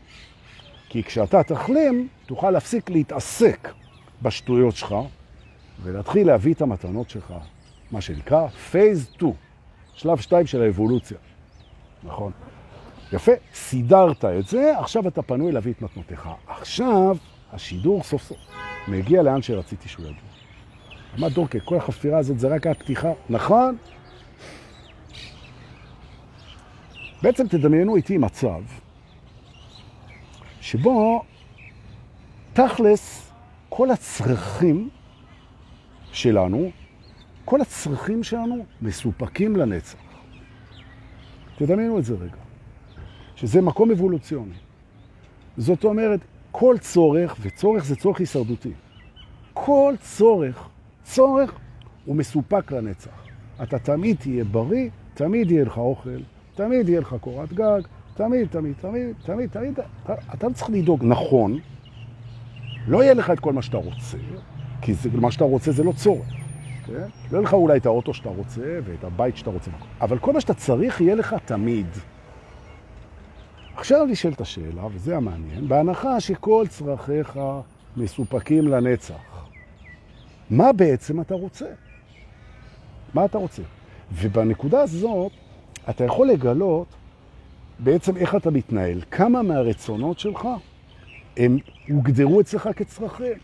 כי 0.88 1.02
כשאתה 1.02 1.42
תחלים, 1.42 2.08
תוכל 2.26 2.50
להפסיק 2.50 2.90
להתעסק 2.90 3.68
בשטויות 4.22 4.76
שלך, 4.76 4.94
ולהתחיל 5.82 6.26
להביא 6.26 6.54
את 6.54 6.62
המתנות 6.62 7.10
שלך, 7.10 7.34
מה 7.90 8.00
שנקרא 8.00 8.48
פייז 8.48 9.08
2, 9.14 9.32
שלב 9.94 10.18
2 10.18 10.46
של 10.46 10.62
האבולוציה. 10.62 11.18
נכון? 12.04 12.32
יפה, 13.12 13.32
סידרת 13.54 14.24
את 14.24 14.46
זה, 14.46 14.78
עכשיו 14.78 15.08
אתה 15.08 15.22
פנוי 15.22 15.52
להביא 15.52 15.72
את 15.72 15.82
מתנותיך. 15.82 16.28
עכשיו 16.46 17.16
השידור 17.52 18.02
סוף 18.02 18.22
סוף 18.22 18.38
מגיע 18.88 19.22
לאן 19.22 19.42
שרציתי 19.42 19.88
שהוא 19.88 20.06
יגיע. 20.06 20.20
אמר 21.18 21.28
דורקה, 21.28 21.60
כל 21.60 21.76
החפירה 21.76 22.18
הזאת 22.18 22.38
זה 22.38 22.48
רק 22.48 22.66
הפתיחה, 22.66 23.12
נכון? 23.28 23.76
בעצם 27.22 27.48
תדמיינו 27.48 27.96
איתי 27.96 28.18
מצב 28.18 28.60
שבו 30.60 31.22
תכלס 32.52 33.32
כל 33.68 33.90
הצרכים 33.90 34.90
שלנו, 36.16 36.70
כל 37.44 37.60
הצרכים 37.60 38.22
שלנו 38.22 38.64
מסופקים 38.82 39.56
לנצח. 39.56 39.98
תדמיינו 41.58 41.98
את 41.98 42.04
זה 42.04 42.14
רגע, 42.14 42.36
שזה 43.36 43.62
מקום 43.62 43.90
אבולוציוני. 43.90 44.54
זאת 45.56 45.84
אומרת, 45.84 46.20
כל 46.50 46.76
צורך, 46.80 47.36
וצורך 47.40 47.84
זה 47.84 47.96
צורך 47.96 48.20
הישרדותי, 48.20 48.72
כל 49.52 49.94
צורך, 50.00 50.68
צורך 51.04 51.52
הוא 52.04 52.16
מסופק 52.16 52.72
לנצח. 52.72 53.24
אתה 53.62 53.78
תמיד 53.78 54.16
תהיה 54.16 54.44
בריא, 54.44 54.90
תמיד 55.14 55.50
יהיה 55.50 55.64
לך 55.64 55.78
אוכל, 55.78 56.18
תמיד 56.54 56.88
יהיה 56.88 57.00
לך 57.00 57.16
קורת 57.20 57.52
גג, 57.52 57.80
תמיד, 58.14 58.48
תמיד, 58.48 58.74
תמיד, 58.80 59.14
תמיד, 59.24 59.50
תמיד, 59.50 59.80
אתה, 60.04 60.14
אתה 60.34 60.46
צריך 60.54 60.70
לדאוג, 60.70 61.04
נכון, 61.04 61.58
לא 62.86 63.02
יהיה 63.02 63.14
לך 63.14 63.30
את 63.30 63.40
כל 63.40 63.52
מה 63.52 63.62
שאתה 63.62 63.76
רוצה, 63.76 64.18
כי 64.82 64.94
זה, 64.94 65.08
מה 65.12 65.30
שאתה 65.30 65.44
רוצה 65.44 65.72
זה 65.72 65.84
לא 65.84 65.92
צורך. 65.92 66.26
כן? 66.86 66.92
לא 66.92 67.08
יהיה 67.30 67.40
לך 67.40 67.54
אולי 67.54 67.78
את 67.78 67.86
האוטו 67.86 68.14
שאתה 68.14 68.28
רוצה 68.28 68.78
ואת 68.84 69.04
הבית 69.04 69.36
שאתה 69.36 69.50
רוצה, 69.50 69.70
אבל 70.00 70.18
כל 70.18 70.32
מה 70.32 70.40
שאתה 70.40 70.54
צריך 70.54 71.00
יהיה 71.00 71.14
לך 71.14 71.36
תמיד. 71.44 71.86
עכשיו 73.76 74.06
נשאלת 74.06 74.40
השאלה, 74.40 74.86
וזה 74.92 75.16
המעניין, 75.16 75.68
בהנחה 75.68 76.20
שכל 76.20 76.64
צרכיך 76.68 77.38
מסופקים 77.96 78.68
לנצח, 78.68 79.48
מה 80.50 80.72
בעצם 80.72 81.20
אתה 81.20 81.34
רוצה? 81.34 81.66
מה 83.14 83.24
אתה 83.24 83.38
רוצה? 83.38 83.62
ובנקודה 84.12 84.80
הזאת 84.80 85.32
אתה 85.90 86.04
יכול 86.04 86.28
לגלות 86.28 86.86
בעצם 87.78 88.16
איך 88.16 88.34
אתה 88.34 88.50
מתנהל, 88.50 89.00
כמה 89.10 89.42
מהרצונות 89.42 90.18
שלך 90.18 90.48
הם 91.36 91.58
הוגדרו 91.88 92.40
אצלך 92.40 92.68
כצרכים. 92.76 93.38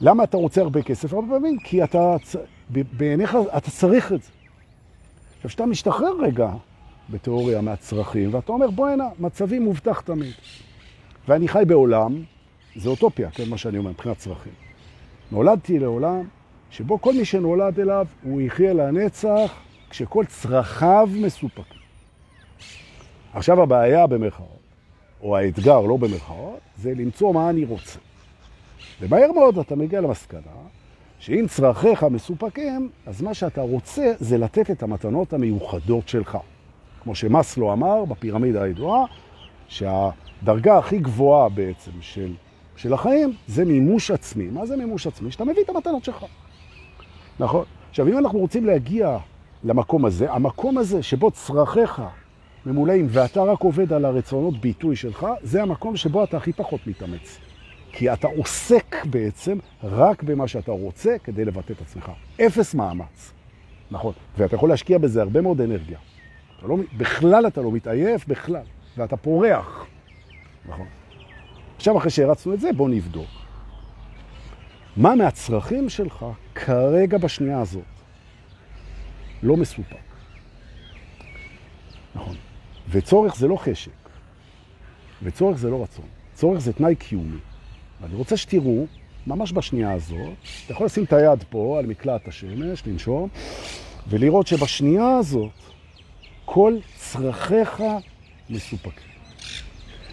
למה 0.00 0.24
אתה 0.24 0.36
רוצה 0.36 0.60
הרבה 0.60 0.82
כסף? 0.82 1.12
הרבה 1.12 1.28
פעמים, 1.34 1.58
כי 1.58 1.84
אתה, 1.84 2.16
בעיניך 2.70 3.36
אתה 3.56 3.70
צריך 3.70 4.12
את 4.12 4.22
זה. 4.22 4.30
עכשיו, 5.36 5.48
כשאתה 5.48 5.66
משתחרר 5.66 6.12
רגע 6.20 6.50
בתיאוריה 7.10 7.60
מהצרכים, 7.60 8.34
ואתה 8.34 8.52
אומר, 8.52 8.70
בוא 8.70 8.88
הנה, 8.88 9.08
מצבי 9.18 9.58
מובטח 9.58 10.00
תמיד. 10.00 10.32
ואני 11.28 11.48
חי 11.48 11.62
בעולם, 11.66 12.22
זה 12.76 12.88
אוטופיה, 12.88 13.30
כן, 13.30 13.48
מה 13.48 13.58
שאני 13.58 13.78
אומר, 13.78 13.90
מבחינת 13.90 14.18
צרכים. 14.18 14.52
נולדתי 15.32 15.78
לעולם 15.78 16.22
שבו 16.70 17.00
כל 17.00 17.12
מי 17.12 17.24
שנולד 17.24 17.80
אליו, 17.80 18.06
הוא 18.22 18.40
יחיה 18.40 18.72
לנצח 18.72 19.52
כשכל 19.90 20.24
צרכיו 20.24 21.08
מסופקים. 21.14 21.80
עכשיו 23.32 23.62
הבעיה 23.62 24.06
במרכאות, 24.06 24.48
או 25.22 25.36
האתגר, 25.36 25.80
לא 25.80 25.96
במרכאות, 25.96 26.60
זה 26.76 26.94
למצוא 26.94 27.32
מה 27.32 27.50
אני 27.50 27.64
רוצה. 27.64 27.98
ומהר 29.04 29.32
מאוד 29.32 29.58
אתה 29.58 29.76
מגיע 29.76 30.00
למסקנה 30.00 30.40
שאם 31.18 31.46
צרכיך 31.48 32.02
מסופקים, 32.02 32.90
אז 33.06 33.22
מה 33.22 33.34
שאתה 33.34 33.60
רוצה 33.60 34.12
זה 34.20 34.38
לתת 34.38 34.70
את 34.70 34.82
המתנות 34.82 35.32
המיוחדות 35.32 36.08
שלך. 36.08 36.38
כמו 37.02 37.14
שמסלו 37.14 37.72
אמר 37.72 38.04
בפירמידה 38.04 38.62
הידועה, 38.62 39.04
שהדרגה 39.68 40.78
הכי 40.78 40.98
גבוהה 40.98 41.48
בעצם 41.48 41.90
של, 42.00 42.32
של 42.76 42.92
החיים 42.92 43.32
זה 43.46 43.64
מימוש 43.64 44.10
עצמי. 44.10 44.44
מה 44.44 44.66
זה 44.66 44.76
מימוש 44.76 45.06
עצמי? 45.06 45.30
שאתה 45.30 45.44
מביא 45.44 45.62
את 45.62 45.68
המתנות 45.68 46.04
שלך. 46.04 46.24
נכון? 47.40 47.64
עכשיו, 47.90 48.08
אם 48.08 48.18
אנחנו 48.18 48.38
רוצים 48.38 48.66
להגיע 48.66 49.18
למקום 49.64 50.04
הזה, 50.04 50.32
המקום 50.32 50.78
הזה 50.78 51.02
שבו 51.02 51.30
צרכיך 51.30 52.02
ממולאים 52.66 53.06
ואתה 53.10 53.42
רק 53.42 53.60
עובד 53.60 53.92
על 53.92 54.04
הרצונות 54.04 54.60
ביטוי 54.60 54.96
שלך, 54.96 55.26
זה 55.42 55.62
המקום 55.62 55.96
שבו 55.96 56.24
אתה 56.24 56.36
הכי 56.36 56.52
פחות 56.52 56.86
מתאמץ. 56.86 57.38
כי 57.96 58.12
אתה 58.12 58.28
עוסק 58.28 58.96
בעצם 59.10 59.58
רק 59.82 60.22
במה 60.22 60.48
שאתה 60.48 60.72
רוצה 60.72 61.16
כדי 61.24 61.44
לבטא 61.44 61.72
את 61.72 61.80
עצמך. 61.80 62.10
אפס 62.46 62.74
מאמץ. 62.74 63.32
נכון. 63.90 64.12
ואתה 64.38 64.56
יכול 64.56 64.68
להשקיע 64.68 64.98
בזה 64.98 65.22
הרבה 65.22 65.40
מאוד 65.40 65.60
אנרגיה. 65.60 65.98
אתה 66.58 66.66
לא, 66.66 66.76
בכלל 66.96 67.46
אתה 67.46 67.60
לא 67.60 67.72
מתעייף, 67.72 68.26
בכלל. 68.26 68.62
ואתה 68.96 69.16
פורח. 69.16 69.86
נכון. 70.68 70.86
עכשיו, 71.76 71.98
אחרי 71.98 72.10
שהרצנו 72.10 72.54
את 72.54 72.60
זה, 72.60 72.72
בוא 72.72 72.88
נבדוק. 72.88 73.30
מה 74.96 75.14
מהצרכים 75.14 75.88
שלך 75.88 76.26
כרגע 76.54 77.18
בשנייה 77.18 77.60
הזאת 77.60 77.82
לא 79.42 79.56
מסופק? 79.56 79.96
נכון. 82.14 82.36
וצורך 82.88 83.36
זה 83.36 83.48
לא 83.48 83.56
חשק. 83.56 83.90
וצורך 85.22 85.58
זה 85.58 85.70
לא 85.70 85.82
רצון. 85.82 86.06
צורך 86.34 86.58
זה 86.58 86.72
תנאי 86.72 86.94
קיומי. 86.94 87.38
ואני 88.04 88.16
רוצה 88.16 88.36
שתראו, 88.36 88.86
ממש 89.26 89.52
בשנייה 89.52 89.92
הזאת, 89.92 90.32
אתה 90.64 90.72
יכול 90.72 90.86
לשים 90.86 91.04
את 91.04 91.12
היד 91.12 91.44
פה 91.50 91.76
על 91.78 91.86
מקלעת 91.86 92.28
השמש, 92.28 92.86
לנשום, 92.86 93.28
ולראות 94.08 94.46
שבשנייה 94.46 95.16
הזאת 95.16 95.50
כל 96.44 96.74
צרכיך 96.96 97.82
מסופקים. 98.50 99.14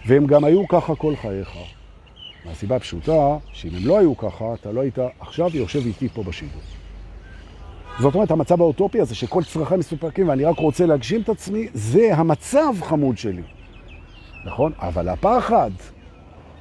והם 0.05 0.25
גם 0.25 0.43
היו 0.43 0.67
ככה 0.67 0.95
כל 0.95 1.15
חייך. 1.15 1.49
מהסיבה 2.45 2.75
הפשוטה, 2.75 3.37
שאם 3.53 3.75
הם 3.75 3.87
לא 3.87 3.99
היו 3.99 4.17
ככה, 4.17 4.53
אתה 4.53 4.71
לא 4.71 4.81
היית 4.81 4.97
עכשיו 5.19 5.49
יושב 5.53 5.85
איתי 5.85 6.09
פה 6.09 6.23
בשידור. 6.23 6.61
זאת 7.99 8.15
אומרת, 8.15 8.31
המצב 8.31 8.61
האוטופי 8.61 9.01
הזה 9.01 9.15
שכל 9.15 9.43
צרכי 9.43 9.75
מסופקים 9.75 10.29
ואני 10.29 10.45
רק 10.45 10.59
רוצה 10.59 10.85
להגשים 10.85 11.21
את 11.21 11.29
עצמי, 11.29 11.67
זה 11.73 12.15
המצב 12.15 12.73
חמוד 12.81 13.17
שלי. 13.17 13.43
נכון? 14.45 14.71
אבל 14.79 15.09
הפחד 15.09 15.71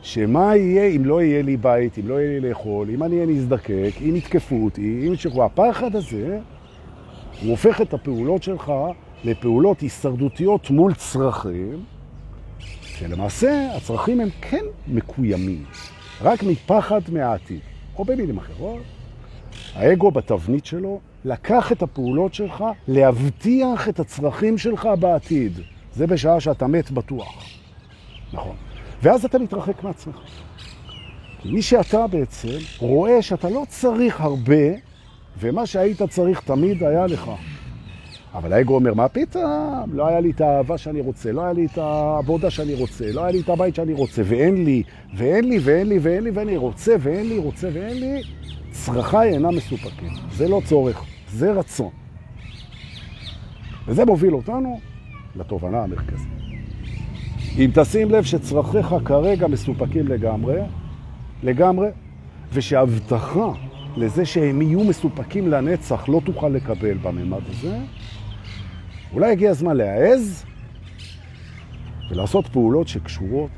שמה 0.02 0.56
יהיה 0.56 0.84
אם 0.84 1.04
לא 1.04 1.22
יהיה 1.22 1.42
לי 1.42 1.56
בית, 1.56 1.98
אם 1.98 2.08
לא 2.08 2.20
יהיה 2.20 2.40
לי 2.40 2.48
לאכול, 2.48 2.90
אם 2.90 3.02
אני 3.02 3.26
נזדקק, 3.26 3.90
אם 4.08 4.16
יתקפו 4.16 4.64
אותי, 4.64 5.04
אם 5.06 5.12
ישכחו. 5.12 5.44
הפחד 5.44 5.96
הזה, 5.96 6.38
הוא 7.42 7.50
הופך 7.50 7.80
את 7.80 7.94
הפעולות 7.94 8.42
שלך 8.42 8.72
לפעולות 9.24 9.80
הישרדותיות 9.80 10.70
מול 10.70 10.94
צרכים, 10.94 11.84
שלמעשה 12.84 13.76
הצרכים 13.76 14.20
הם 14.20 14.28
כן 14.40 14.64
מקוימים, 14.88 15.64
רק 16.22 16.42
מפחד 16.42 17.00
מהעתיד. 17.12 17.60
או 17.98 18.04
במילים 18.04 18.38
אחרות, 18.38 18.82
האגו 19.74 20.10
בתבנית 20.10 20.66
שלו 20.66 21.00
לקח 21.24 21.72
את 21.72 21.82
הפעולות 21.82 22.34
שלך 22.34 22.64
להבטיח 22.88 23.88
את 23.88 24.00
הצרכים 24.00 24.58
שלך 24.58 24.88
בעתיד. 25.00 25.60
זה 25.94 26.06
בשעה 26.06 26.40
שאתה 26.40 26.66
מת 26.66 26.90
בטוח. 26.90 27.44
נכון. 28.32 28.56
ואז 29.02 29.24
אתה 29.24 29.38
מתרחק 29.38 29.84
מעצמך. 29.84 30.16
כי 31.42 31.50
מי 31.52 31.62
שאתה 31.62 32.06
בעצם 32.06 32.48
רואה 32.78 33.22
שאתה 33.22 33.50
לא 33.50 33.64
צריך 33.68 34.20
הרבה, 34.20 34.74
ומה 35.38 35.66
שהיית 35.66 36.02
צריך 36.02 36.40
תמיד 36.40 36.82
היה 36.82 37.06
לך. 37.06 37.30
אבל 38.34 38.52
האגו 38.52 38.74
אומר, 38.74 38.94
מה 38.94 39.08
פתאום? 39.08 39.84
לא 39.92 40.06
היה 40.06 40.20
לי 40.20 40.30
את 40.30 40.40
האהבה 40.40 40.78
שאני 40.78 41.00
רוצה, 41.00 41.32
לא 41.32 41.42
היה 41.42 41.52
לי 41.52 41.66
את 41.66 41.78
העבודה 41.78 42.50
שאני 42.50 42.74
רוצה, 42.74 43.12
לא 43.12 43.20
היה 43.20 43.32
לי 43.32 43.40
את 43.40 43.48
הבית 43.48 43.74
שאני 43.74 43.92
רוצה, 43.92 44.22
ואין 44.24 44.64
לי, 44.64 44.82
ואין 45.16 45.48
לי, 45.48 45.58
ואין 45.58 45.88
לי, 45.88 45.98
ואין 45.98 46.24
לי, 46.24 46.30
ואני 46.30 46.56
רוצה, 46.56 46.94
ואין 47.00 47.28
לי, 47.28 47.38
רוצה, 47.38 47.68
ואין 47.72 48.00
לי. 48.00 48.22
צרכיי 48.70 49.32
אינם 49.32 49.56
מסופקים. 49.56 50.12
זה 50.32 50.48
לא 50.48 50.62
צורך, 50.64 51.04
זה 51.32 51.52
רצון. 51.52 51.90
וזה 53.86 54.04
מוביל 54.04 54.34
אותנו 54.34 54.80
לתובנה 55.36 55.82
המרכזית. 55.82 56.39
אם 57.58 57.70
תשים 57.74 58.10
לב 58.10 58.24
שצרכיך 58.24 58.94
כרגע 59.04 59.46
מסופקים 59.46 60.08
לגמרי, 60.08 60.60
לגמרי, 61.42 61.88
ושהבטחה 62.52 63.52
לזה 63.96 64.26
שהם 64.26 64.62
יהיו 64.62 64.84
מסופקים 64.84 65.48
לנצח 65.48 66.08
לא 66.08 66.20
תוכל 66.24 66.48
לקבל 66.48 66.94
בממד 66.94 67.40
הזה, 67.50 67.78
אולי 69.12 69.32
הגיע 69.32 69.50
הזמן 69.50 69.76
להעז 69.76 70.44
ולעשות 72.10 72.46
פעולות 72.46 72.88
שקשורות 72.88 73.50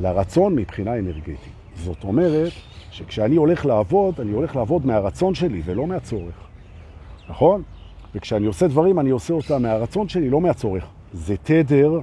לרצון 0.00 0.54
מבחינה 0.54 0.98
אנרגטית. 0.98 1.38
זאת 1.74 2.04
אומרת 2.04 2.52
שכשאני 2.90 3.36
הולך 3.36 3.66
לעבוד, 3.66 4.20
אני 4.20 4.32
הולך 4.32 4.56
לעבוד 4.56 4.86
מהרצון 4.86 5.34
שלי 5.34 5.62
ולא 5.64 5.86
מהצורך. 5.86 6.34
נכון? 7.28 7.62
וכשאני 8.14 8.46
עושה 8.46 8.68
דברים, 8.68 9.00
אני 9.00 9.10
עושה 9.10 9.34
אותם 9.34 9.62
מהרצון 9.62 10.08
שלי, 10.08 10.30
לא 10.30 10.40
מהצורך. 10.40 10.84
זה 11.12 11.36
תדר 11.42 12.00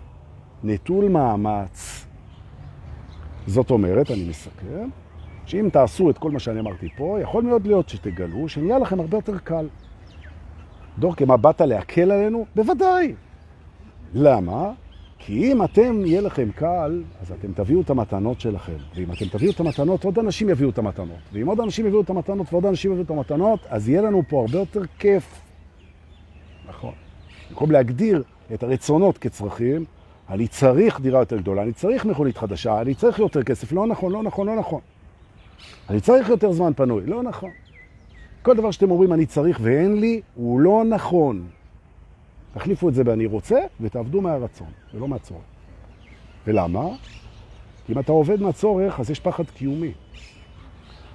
נטול 0.63 1.07
מאמץ. 1.07 2.05
זאת 3.47 3.71
אומרת, 3.71 4.11
אני 4.11 4.29
מסכם, 4.29 4.89
שאם 5.45 5.69
תעשו 5.73 6.09
את 6.09 6.17
כל 6.17 6.31
מה 6.31 6.39
שאני 6.39 6.59
אמרתי 6.59 6.89
פה, 6.97 7.17
יכול 7.21 7.43
מאוד 7.43 7.67
להיות 7.67 7.89
שתגלו 7.89 8.49
שנהיה 8.49 8.79
לכם 8.79 8.99
הרבה 8.99 9.17
יותר 9.17 9.37
קל. 9.37 9.67
דורקה, 10.99 11.25
מה, 11.25 11.37
באת 11.37 11.61
להקל 11.61 12.11
עלינו? 12.11 12.45
בוודאי. 12.55 13.13
למה? 14.13 14.71
כי 15.19 15.51
אם 15.51 15.63
אתם, 15.63 16.05
יהיה 16.05 16.21
לכם 16.21 16.49
קל, 16.55 17.03
אז 17.21 17.31
אתם 17.31 17.53
תביאו 17.53 17.81
את 17.81 17.89
המתנות 17.89 18.39
שלכם. 18.39 18.77
ואם 18.95 19.11
אתם 19.11 19.25
תביאו 19.25 19.51
את 19.51 19.59
המתנות, 19.59 20.03
עוד 20.03 20.19
אנשים 20.19 20.49
יביאו 20.49 20.69
את 20.69 20.77
המתנות. 20.77 21.17
ואם 21.33 21.47
עוד 21.47 21.59
אנשים 21.59 21.85
יביאו 21.85 22.01
את 22.01 22.09
המתנות 22.09 22.53
ועוד 22.53 22.65
אנשים 22.65 22.91
יביאו 22.91 23.05
את 23.05 23.11
המתנות, 23.11 23.59
אז 23.69 23.89
יהיה 23.89 24.01
לנו 24.01 24.23
פה 24.29 24.41
הרבה 24.41 24.59
יותר 24.59 24.81
כיף. 24.99 25.41
נכון. 26.67 26.93
במקום 27.49 27.71
להגדיר 27.71 28.23
את 28.53 28.63
הרצונות 28.63 29.17
כצרכים, 29.17 29.85
אני 30.29 30.47
צריך 30.47 30.99
דירה 30.99 31.19
יותר 31.19 31.37
גדולה, 31.37 31.61
אני 31.61 31.73
צריך 31.73 32.05
מכונית 32.05 32.37
חדשה, 32.37 32.81
אני 32.81 32.95
צריך 32.95 33.19
יותר 33.19 33.43
כסף. 33.43 33.71
לא 33.71 33.87
נכון, 33.87 34.11
לא 34.11 34.23
נכון, 34.23 34.47
לא 34.47 34.55
נכון. 34.55 34.81
אני 35.89 36.01
צריך 36.01 36.29
יותר 36.29 36.51
זמן 36.51 36.73
פנוי. 36.75 37.05
לא 37.05 37.23
נכון. 37.23 37.51
כל 38.41 38.55
דבר 38.55 38.71
שאתם 38.71 38.91
אומרים 38.91 39.13
אני 39.13 39.25
צריך 39.25 39.59
ואין 39.61 39.99
לי, 39.99 40.21
הוא 40.35 40.59
לא 40.59 40.83
נכון. 40.89 41.47
תחליפו 42.53 42.89
את 42.89 42.93
זה 42.93 43.03
ב"אני 43.03 43.25
רוצה" 43.25 43.59
ותעבדו 43.81 44.21
מהרצון, 44.21 44.67
ולא 44.93 45.07
מהצורך. 45.07 45.43
ולמה? 46.47 46.85
כי 47.85 47.93
אם 47.93 47.99
אתה 47.99 48.11
עובד 48.11 48.41
מהצורך, 48.41 48.99
אז 48.99 49.11
יש 49.11 49.19
פחד 49.19 49.43
קיומי. 49.43 49.91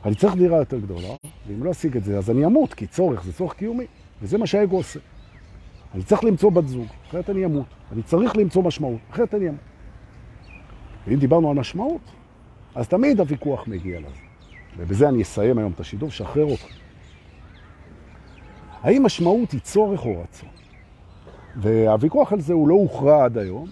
אני 0.04 0.14
צריך 0.14 0.34
דירה 0.34 0.58
יותר 0.58 0.78
גדולה, 0.78 1.14
ואם 1.46 1.64
לא 1.64 1.70
אשיג 1.70 1.96
את 1.96 2.04
זה, 2.04 2.18
אז 2.18 2.30
אני 2.30 2.44
אמות, 2.44 2.74
כי 2.74 2.86
צורך 2.86 3.24
זה 3.24 3.32
צורך 3.32 3.52
קיומי. 3.52 3.86
וזה 4.22 4.38
מה 4.38 4.46
שהאגו 4.46 4.76
עושה. 4.76 5.00
אני 5.94 6.02
צריך 6.02 6.24
למצוא 6.24 6.50
בת 6.50 6.68
זוג, 6.68 6.86
אחרת 7.08 7.30
אני 7.30 7.44
אמות. 7.44 7.66
אני 7.92 8.02
צריך 8.02 8.36
למצוא 8.36 8.62
משמעות, 8.62 9.00
אחרת 9.10 9.34
אני 9.34 9.48
אמות. 9.48 9.60
ואם 11.06 11.16
דיברנו 11.16 11.50
על 11.50 11.56
משמעות, 11.56 12.00
אז 12.74 12.88
תמיד 12.88 13.20
הוויכוח 13.20 13.68
מגיע 13.68 14.00
לזה. 14.00 14.20
ובזה 14.76 15.08
אני 15.08 15.22
אסיים 15.22 15.58
היום 15.58 15.72
את 15.72 15.80
השידור, 15.80 16.10
שחרר 16.10 16.44
אותך. 16.44 16.66
האם 18.82 19.02
משמעות 19.02 19.52
היא 19.52 19.60
צורך 19.60 20.04
או 20.06 20.22
רצון? 20.22 20.48
והוויכוח 21.56 22.32
על 22.32 22.40
זה 22.40 22.52
הוא 22.52 22.68
לא 22.68 22.74
הוכרע 22.74 23.24
עד 23.24 23.38
היום, 23.38 23.68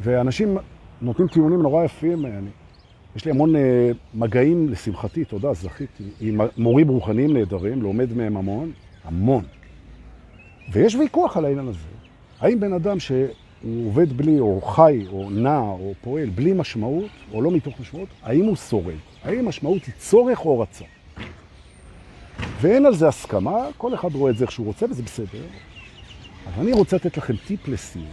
ואנשים 0.00 0.58
נותנים 1.02 1.28
טיעונים 1.28 1.62
נורא 1.62 1.84
יפים. 1.84 2.26
אני, 2.26 2.48
יש 3.16 3.24
לי 3.24 3.30
המון 3.30 3.54
uh, 3.54 3.58
מגעים, 4.14 4.68
לשמחתי, 4.68 5.24
תודה, 5.24 5.52
זכיתי, 5.52 6.04
עם 6.20 6.40
מורים 6.56 6.88
רוחניים 6.88 7.32
נהדרים, 7.32 7.82
לומד 7.82 8.12
מהם 8.12 8.36
המון, 8.36 8.72
המון. 9.04 9.44
ויש 10.72 10.94
ויכוח 10.94 11.36
על 11.36 11.44
העניין 11.44 11.68
הזה. 11.68 11.78
האם 12.40 12.60
בן 12.60 12.72
אדם 12.72 12.96
הוא 13.62 13.88
עובד 13.88 14.12
בלי, 14.12 14.40
או 14.40 14.60
חי, 14.60 15.06
או 15.12 15.30
נע, 15.30 15.58
או 15.58 15.92
פועל 16.00 16.28
בלי 16.28 16.52
משמעות, 16.52 17.10
או 17.32 17.42
לא 17.42 17.50
מתוך 17.50 17.80
משמעות, 17.80 18.08
האם 18.22 18.44
הוא 18.44 18.56
שורד? 18.56 18.94
האם 19.24 19.48
משמעות 19.48 19.84
היא 19.84 19.94
צורך 19.98 20.44
או 20.44 20.60
רצון? 20.60 20.86
ואין 22.60 22.86
על 22.86 22.94
זה 22.94 23.08
הסכמה, 23.08 23.66
כל 23.76 23.94
אחד 23.94 24.14
רואה 24.14 24.30
את 24.30 24.36
זה 24.36 24.44
איך 24.44 24.52
שהוא 24.52 24.66
רוצה, 24.66 24.86
וזה 24.90 25.02
בסדר. 25.02 25.42
אז 26.46 26.60
אני 26.60 26.72
רוצה 26.72 26.96
לתת 26.96 27.16
לכם 27.16 27.34
טיפ 27.46 27.68
לסיום. 27.68 28.12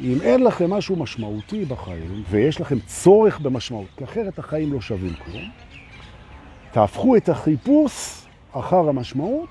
אם 0.00 0.18
אין 0.22 0.44
לכם 0.44 0.70
משהו 0.70 0.96
משמעותי 0.96 1.64
בחיים, 1.64 2.22
ויש 2.30 2.60
לכם 2.60 2.78
צורך 2.86 3.40
במשמעות, 3.40 3.86
כי 3.96 4.04
אחרת 4.04 4.38
החיים 4.38 4.72
לא 4.72 4.80
שווים 4.80 5.14
כלום, 5.14 5.50
תהפכו 6.72 7.16
את 7.16 7.28
החיפוש 7.28 8.22
אחר 8.52 8.88
המשמעות 8.88 9.48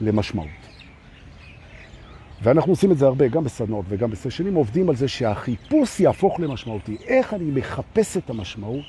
למשמעות. 0.00 0.75
ואנחנו 2.42 2.72
עושים 2.72 2.92
את 2.92 2.98
זה 2.98 3.06
הרבה, 3.06 3.28
גם 3.28 3.44
בסדנות 3.44 3.84
וגם 3.88 4.10
בסשנים, 4.10 4.54
עובדים 4.54 4.88
על 4.88 4.96
זה 4.96 5.08
שהחיפוש 5.08 6.00
יהפוך 6.00 6.40
למשמעותי. 6.40 6.96
איך 7.06 7.34
אני 7.34 7.44
מחפש 7.44 8.16
את 8.16 8.30
המשמעות 8.30 8.84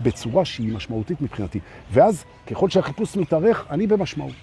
בצורה 0.00 0.44
שהיא 0.44 0.72
משמעותית 0.72 1.20
מבחינתי. 1.20 1.60
ואז, 1.92 2.24
ככל 2.46 2.70
שהחיפוש 2.70 3.16
מתארך, 3.16 3.66
אני 3.70 3.86
במשמעות. 3.86 4.34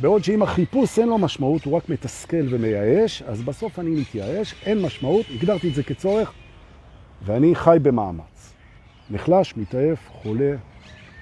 בעוד 0.00 0.24
שאם 0.24 0.42
החיפוש 0.42 0.98
אין 0.98 1.08
לו 1.08 1.18
משמעות, 1.18 1.64
הוא 1.64 1.76
רק 1.76 1.88
מתסכל 1.88 2.46
ומייאש, 2.50 3.22
אז 3.22 3.42
בסוף 3.42 3.78
אני 3.78 3.90
מתייאש, 3.90 4.54
אין 4.66 4.82
משמעות, 4.82 5.26
הגדרתי 5.34 5.68
את 5.68 5.74
זה 5.74 5.82
כצורך, 5.82 6.32
ואני 7.22 7.54
חי 7.54 7.78
במאמץ. 7.82 8.54
נחלש, 9.10 9.56
מתעייף, 9.56 9.98
חולה, 10.08 10.54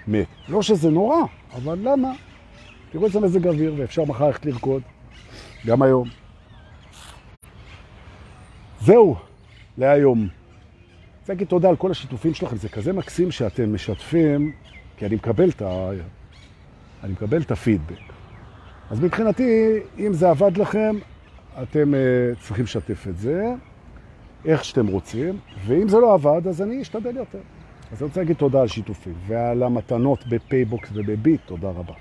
מת. 0.08 0.26
לא 0.48 0.62
שזה 0.62 0.90
נורא, 0.90 1.16
אבל 1.54 1.78
למה? 1.82 2.12
תראו 2.92 3.06
איזה 3.06 3.20
מזג 3.20 3.46
אוויר, 3.46 3.74
ואפשר 3.76 4.04
מחר 4.04 4.26
ללכת 4.26 4.46
לרקוד, 4.46 4.82
גם 5.66 5.82
היום. 5.82 6.25
זהו, 8.86 9.16
להיום. 9.78 10.28
רוצה 11.20 11.32
להגיד 11.32 11.48
תודה 11.48 11.68
על 11.68 11.76
כל 11.76 11.90
השיתופים 11.90 12.34
שלכם, 12.34 12.56
זה 12.56 12.68
כזה 12.68 12.92
מקסים 12.92 13.30
שאתם 13.30 13.74
משתפים, 13.74 14.52
כי 14.96 15.06
אני 15.06 15.14
מקבל 15.14 15.48
את, 15.48 15.62
ה... 15.62 15.90
אני 17.04 17.12
מקבל 17.12 17.42
את 17.42 17.50
הפידבק. 17.50 17.98
אז 18.90 19.00
מבחינתי, 19.00 19.78
אם 19.98 20.12
זה 20.12 20.30
עבד 20.30 20.56
לכם, 20.56 20.96
אתם 21.62 21.94
uh, 21.94 22.40
צריכים 22.46 22.64
לשתף 22.64 23.06
את 23.08 23.16
זה, 23.16 23.54
איך 24.44 24.64
שאתם 24.64 24.86
רוצים, 24.86 25.38
ואם 25.66 25.88
זה 25.88 25.98
לא 25.98 26.14
עבד, 26.14 26.48
אז 26.48 26.62
אני 26.62 26.82
אשתדל 26.82 27.16
יותר. 27.16 27.40
אז 27.92 28.02
אני 28.02 28.08
רוצה 28.08 28.20
להגיד 28.20 28.36
תודה 28.36 28.60
על 28.60 28.68
שיתופים, 28.68 29.14
ועל 29.26 29.62
המתנות 29.62 30.26
בפייבוקס 30.26 30.88
ובביט, 30.94 31.40
תודה 31.46 31.68
רבה. 31.68 31.94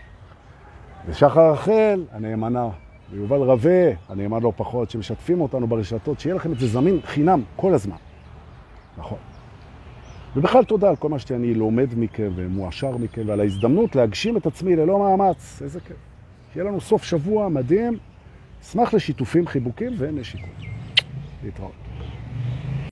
ושחר 1.08 1.52
רחל, 1.52 2.04
הנאמנה, 2.12 2.69
ויובל 3.11 3.37
רווה, 3.37 3.91
הנאמן 4.09 4.41
לא 4.43 4.53
פחות, 4.55 4.89
שמשתפים 4.91 5.41
אותנו 5.41 5.67
ברשתות, 5.67 6.19
שיהיה 6.19 6.35
לכם 6.35 6.51
את 6.51 6.59
זה 6.59 6.67
זמין 6.67 6.99
חינם 7.05 7.41
כל 7.55 7.73
הזמן. 7.73 7.95
נכון. 8.97 9.17
ובכלל 10.35 10.63
תודה 10.63 10.89
על 10.89 10.95
כל 10.95 11.09
מה 11.09 11.19
שאני 11.19 11.53
לומד 11.53 11.87
מכם 11.97 12.31
ומועשר 12.36 12.97
מכם, 12.97 13.21
ועל 13.25 13.39
ההזדמנות 13.39 13.95
להגשים 13.95 14.37
את 14.37 14.45
עצמי 14.45 14.75
ללא 14.75 14.99
מאמץ. 14.99 15.61
איזה 15.61 15.79
כיף. 15.79 15.97
שיהיה 16.53 16.65
לנו 16.65 16.81
סוף 16.81 17.03
שבוע 17.03 17.49
מדהים. 17.49 17.97
אשמח 18.63 18.93
לשיתופים, 18.93 19.47
חיבוקים 19.47 19.93
ונשיקות. 19.97 20.49
להתראות. 21.43 21.85